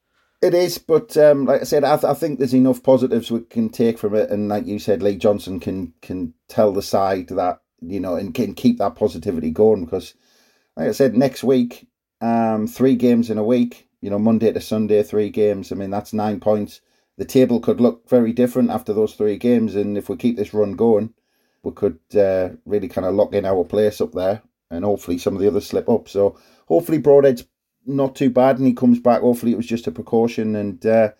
It 0.43 0.55
is, 0.55 0.77
but 0.79 1.17
um, 1.17 1.45
like 1.45 1.61
I 1.61 1.65
said, 1.65 1.85
I, 1.85 1.97
th- 1.97 2.11
I, 2.11 2.15
think 2.15 2.41
there's 2.41 2.53
enough 2.53 2.83
positives 2.83 3.31
we 3.31 3.43
can 3.43 3.69
take 3.69 3.97
from 3.97 4.17
it, 4.17 4.29
and 4.29 4.49
like 4.49 4.67
you 4.67 4.81
said, 4.81 5.01
Lee 5.01 5.17
Johnson 5.17 5.61
can 5.61 5.95
can 6.03 6.35
tell 6.49 6.73
the 6.73 6.83
side 6.83 7.29
that 7.29 7.61
you 7.81 8.01
know 8.01 8.17
and 8.17 8.35
can 8.35 8.55
keep 8.55 8.79
that 8.79 8.97
positivity 8.97 9.53
going 9.53 9.85
because, 9.85 10.15
like 10.77 10.89
I 10.89 10.93
said, 10.93 11.15
next 11.15 11.45
week, 11.45 11.87
um, 12.23 12.67
three 12.69 12.95
games 12.95 13.29
in 13.29 13.37
a 13.37 13.45
week, 13.45 13.89
you 14.01 14.09
know, 14.09 14.19
Monday 14.19 14.53
to 14.53 14.61
Sunday, 14.61 15.03
three 15.03 15.29
games. 15.29 15.73
I 15.73 15.75
mean, 15.75 15.91
that's 15.91 16.13
nine 16.13 16.41
points. 16.41 16.81
The 17.19 17.25
table 17.25 17.61
could 17.61 17.81
look 17.81 18.09
very 18.09 18.33
different 18.33 18.71
after 18.71 18.95
those 18.95 19.15
three 19.15 19.37
games, 19.37 19.75
and 19.75 19.99
if 19.99 20.09
we 20.09 20.17
keep 20.17 20.37
this 20.37 20.55
run 20.55 20.77
going, 20.77 21.13
we 21.63 21.73
could 21.73 21.99
uh, 22.17 22.51
really 22.65 22.89
kind 22.89 23.07
of 23.07 23.15
lock 23.15 23.35
in 23.35 23.45
our 23.45 23.65
place 23.65 24.01
up 24.01 24.13
there, 24.13 24.41
and 24.71 24.85
hopefully 24.85 25.19
some 25.19 25.35
of 25.35 25.43
the 25.43 25.49
others 25.49 25.67
slip 25.67 25.89
up. 25.89 26.09
So 26.09 26.39
hopefully 26.67 26.99
Broadhead's 26.99 27.45
not 27.85 28.15
too 28.15 28.31
bad, 28.31 28.59
and 28.59 28.67
he 28.67 28.73
comes 28.73 29.01
back. 29.01 29.21
Hopefully, 29.21 29.53
it 29.53 29.57
was 29.57 29.67
just 29.67 29.89
a 29.89 29.93
precaution. 29.93 30.57
And 30.57 30.85
uh, 30.87 31.11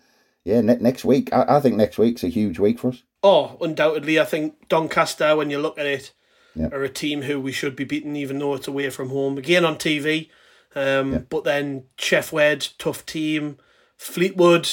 yeah, 0.45 0.61
ne- 0.61 0.77
next 0.77 1.05
week, 1.05 1.31
I-, 1.33 1.57
I 1.57 1.59
think 1.59 1.75
next 1.75 1.97
week's 1.97 2.23
a 2.23 2.29
huge 2.29 2.59
week 2.59 2.79
for 2.79 2.89
us. 2.89 3.03
Oh, 3.21 3.57
undoubtedly, 3.61 4.19
I 4.19 4.25
think 4.25 4.67
Doncaster, 4.69 5.35
when 5.35 5.49
you 5.49 5.59
look 5.59 5.77
at 5.77 5.85
it, 5.85 6.13
are 6.71 6.83
a 6.83 6.89
team 6.89 7.23
who 7.23 7.39
we 7.39 7.51
should 7.51 7.75
be 7.75 7.83
beating, 7.83 8.15
even 8.15 8.39
though 8.39 8.53
it's 8.53 8.67
away 8.67 8.89
from 8.89 9.09
home. 9.09 9.37
Again 9.37 9.65
on 9.65 9.75
TV, 9.75 10.29
um, 10.75 11.13
yeah. 11.13 11.17
but 11.19 11.43
then 11.43 11.85
Sheff 11.97 12.31
Wed, 12.31 12.67
tough 12.77 13.05
team. 13.05 13.57
Fleetwood, 13.97 14.69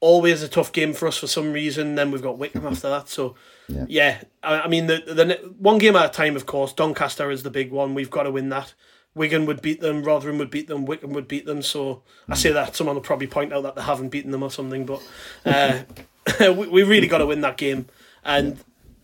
always 0.00 0.42
a 0.42 0.48
tough 0.48 0.72
game 0.72 0.92
for 0.92 1.08
us 1.08 1.18
for 1.18 1.26
some 1.26 1.52
reason. 1.52 1.94
Then 1.94 2.10
we've 2.10 2.22
got 2.22 2.38
Wycombe 2.38 2.66
after 2.66 2.88
that. 2.90 3.08
So 3.08 3.34
yeah, 3.68 3.86
yeah 3.88 4.22
I, 4.42 4.60
I, 4.60 4.68
mean 4.68 4.86
the 4.86 5.02
the 5.06 5.54
one 5.58 5.78
game 5.78 5.96
at 5.96 6.06
a 6.06 6.12
time. 6.12 6.36
Of 6.36 6.46
course, 6.46 6.72
Doncaster 6.72 7.30
is 7.30 7.42
the 7.42 7.50
big 7.50 7.72
one. 7.72 7.94
We've 7.94 8.10
got 8.10 8.24
to 8.24 8.30
win 8.30 8.50
that. 8.50 8.74
Wigan 9.14 9.46
would 9.46 9.62
beat 9.62 9.80
them, 9.80 10.02
Rotherham 10.02 10.38
would 10.38 10.50
beat 10.50 10.66
them, 10.66 10.86
Wycombe 10.86 11.12
would 11.12 11.28
beat 11.28 11.46
them. 11.46 11.62
So 11.62 12.02
I 12.28 12.34
say 12.34 12.50
that 12.50 12.74
someone 12.74 12.96
will 12.96 13.02
probably 13.02 13.28
point 13.28 13.52
out 13.52 13.62
that 13.62 13.76
they 13.76 13.82
haven't 13.82 14.08
beaten 14.08 14.32
them 14.32 14.42
or 14.42 14.50
something, 14.50 14.84
but 14.84 15.02
uh, 15.44 15.82
we, 16.52 16.68
we 16.68 16.82
really 16.82 17.06
got 17.06 17.18
to 17.18 17.26
win 17.26 17.40
that 17.42 17.56
game, 17.56 17.86
and 18.24 18.58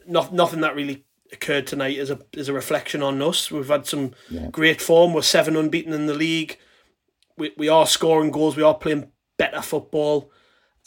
not, 0.06 0.32
nothing 0.32 0.62
that 0.62 0.74
really 0.74 1.04
occurred 1.32 1.66
tonight 1.66 1.96
is 1.96 2.10
a 2.10 2.18
is 2.32 2.48
a 2.48 2.52
reflection 2.52 3.02
on 3.02 3.20
us. 3.22 3.50
We've 3.50 3.68
had 3.68 3.86
some 3.86 4.12
Yeah. 4.28 4.48
great 4.50 4.80
form. 4.80 5.12
We're 5.14 5.22
seven 5.22 5.56
unbeaten 5.56 5.92
in 5.92 6.06
the 6.06 6.14
league. 6.14 6.58
We 7.36 7.52
we 7.56 7.68
are 7.68 7.86
scoring 7.86 8.30
goals. 8.30 8.56
We 8.56 8.62
are 8.62 8.74
playing 8.74 9.10
better 9.36 9.62
football. 9.62 10.30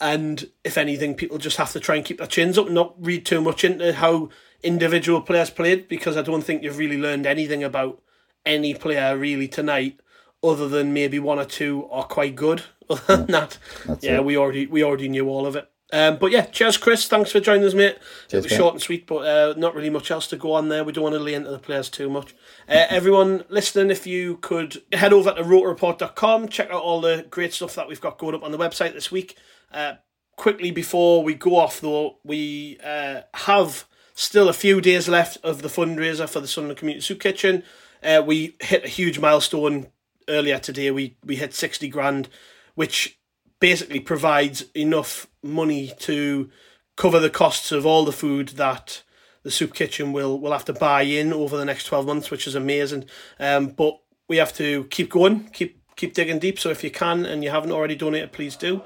And 0.00 0.50
if 0.64 0.76
anything, 0.76 1.14
people 1.14 1.38
just 1.38 1.56
have 1.56 1.72
to 1.72 1.80
try 1.80 1.96
and 1.96 2.04
keep 2.04 2.18
their 2.18 2.26
chins 2.26 2.58
up 2.58 2.66
and 2.66 2.74
not 2.74 2.94
read 2.98 3.24
too 3.24 3.40
much 3.40 3.64
into 3.64 3.92
how 3.94 4.28
individual 4.62 5.20
players 5.22 5.50
played 5.50 5.88
because 5.88 6.16
I 6.16 6.22
don't 6.22 6.42
think 6.42 6.62
you've 6.62 6.78
really 6.78 6.98
learned 6.98 7.26
anything 7.26 7.62
about 7.62 8.02
any 8.44 8.74
player 8.74 9.16
really 9.16 9.48
tonight, 9.48 10.00
other 10.42 10.68
than 10.68 10.92
maybe 10.92 11.18
one 11.18 11.38
or 11.38 11.44
two 11.44 11.86
are 11.90 12.04
quite 12.04 12.34
good. 12.36 12.62
Other 12.90 13.16
than 13.16 13.26
that, 13.28 13.56
That's 13.86 14.04
yeah, 14.04 14.16
it. 14.16 14.24
we 14.26 14.36
already 14.36 14.66
we 14.66 14.82
already 14.84 15.08
knew 15.08 15.26
all 15.28 15.46
of 15.46 15.56
it. 15.56 15.66
Um, 15.94 16.16
but 16.16 16.32
yeah, 16.32 16.46
cheers, 16.46 16.76
Chris. 16.76 17.06
Thanks 17.06 17.30
for 17.30 17.38
joining 17.38 17.64
us, 17.64 17.72
mate. 17.72 17.98
Cheers, 18.28 18.32
it 18.32 18.36
was 18.36 18.50
mate. 18.50 18.56
short 18.56 18.74
and 18.74 18.82
sweet, 18.82 19.06
but 19.06 19.18
uh, 19.18 19.54
not 19.56 19.76
really 19.76 19.90
much 19.90 20.10
else 20.10 20.26
to 20.26 20.36
go 20.36 20.52
on 20.54 20.68
there. 20.68 20.82
We 20.82 20.90
don't 20.90 21.04
want 21.04 21.14
to 21.14 21.20
lay 21.20 21.34
into 21.34 21.52
the 21.52 21.58
players 21.60 21.88
too 21.88 22.10
much. 22.10 22.34
Uh, 22.68 22.86
everyone 22.90 23.44
listening, 23.48 23.92
if 23.92 24.04
you 24.04 24.38
could 24.38 24.82
head 24.92 25.12
over 25.12 25.32
to 25.32 25.42
rokerreport.com, 25.44 26.48
check 26.48 26.68
out 26.70 26.82
all 26.82 27.00
the 27.00 27.24
great 27.30 27.54
stuff 27.54 27.76
that 27.76 27.86
we've 27.86 28.00
got 28.00 28.18
going 28.18 28.34
up 28.34 28.42
on 28.42 28.50
the 28.50 28.58
website 28.58 28.92
this 28.92 29.12
week. 29.12 29.36
Uh, 29.72 29.94
quickly 30.34 30.72
before 30.72 31.22
we 31.22 31.32
go 31.32 31.54
off, 31.54 31.80
though, 31.80 32.18
we 32.24 32.76
uh, 32.82 33.20
have 33.34 33.84
still 34.14 34.48
a 34.48 34.52
few 34.52 34.80
days 34.80 35.08
left 35.08 35.38
of 35.44 35.62
the 35.62 35.68
fundraiser 35.68 36.28
for 36.28 36.40
the 36.40 36.48
Sunderland 36.48 36.78
Community 36.78 37.02
Soup 37.02 37.20
Kitchen. 37.20 37.62
Uh, 38.02 38.20
we 38.26 38.56
hit 38.60 38.84
a 38.84 38.88
huge 38.88 39.20
milestone 39.20 39.86
earlier 40.28 40.58
today. 40.58 40.90
We 40.90 41.16
we 41.24 41.36
hit 41.36 41.54
sixty 41.54 41.88
grand, 41.88 42.28
which 42.74 43.20
basically 43.60 44.00
provides 44.00 44.64
enough 44.74 45.28
money 45.44 45.92
to 46.00 46.50
cover 46.96 47.20
the 47.20 47.30
costs 47.30 47.72
of 47.72 47.84
all 47.84 48.04
the 48.04 48.12
food 48.12 48.50
that 48.50 49.02
the 49.42 49.50
soup 49.50 49.74
kitchen 49.74 50.12
will 50.12 50.40
will 50.40 50.52
have 50.52 50.64
to 50.64 50.72
buy 50.72 51.02
in 51.02 51.32
over 51.32 51.56
the 51.56 51.64
next 51.64 51.84
12 51.84 52.06
months 52.06 52.30
which 52.30 52.46
is 52.46 52.54
amazing. 52.54 53.04
Um, 53.38 53.68
but 53.68 54.00
we 54.28 54.38
have 54.38 54.52
to 54.54 54.84
keep 54.84 55.10
going 55.10 55.48
keep 55.52 55.80
keep 55.96 56.14
digging 56.14 56.38
deep. 56.38 56.58
So 56.58 56.70
if 56.70 56.82
you 56.82 56.90
can 56.90 57.26
and 57.26 57.44
you 57.44 57.50
haven't 57.50 57.72
already 57.72 57.94
donated 57.94 58.32
please 58.32 58.56
do. 58.56 58.82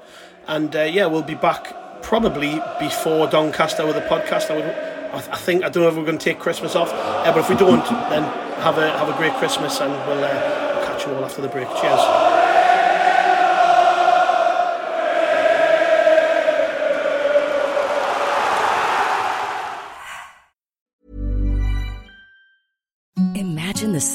And 0.47 0.75
uh, 0.75 0.81
yeah 0.81 1.05
we'll 1.05 1.23
be 1.23 1.35
back 1.35 2.01
probably 2.01 2.61
before 2.79 3.27
Doncaster 3.27 3.85
with 3.85 3.95
a 3.95 4.01
podcast. 4.01 4.51
I 4.51 4.55
would 4.55 4.65
I 4.65 5.19
th- 5.19 5.31
I 5.31 5.37
think 5.37 5.63
I 5.63 5.69
don't 5.69 5.83
know 5.83 5.89
if 5.89 5.95
we're 5.95 6.05
going 6.05 6.17
to 6.17 6.23
take 6.23 6.39
Christmas 6.39 6.75
off. 6.75 6.91
Uh, 6.93 7.31
but 7.31 7.39
if 7.39 7.49
we 7.49 7.55
don't 7.55 7.83
then 8.09 8.23
have 8.61 8.77
a 8.77 8.91
have 8.97 9.09
a 9.09 9.17
great 9.17 9.33
Christmas 9.33 9.79
and 9.79 9.91
we'll, 10.07 10.23
uh, 10.23 10.85
catch 10.85 11.07
you 11.07 11.13
all 11.13 11.23
after 11.23 11.41
the 11.41 11.47
break. 11.47 11.67
Cheers 11.67 12.28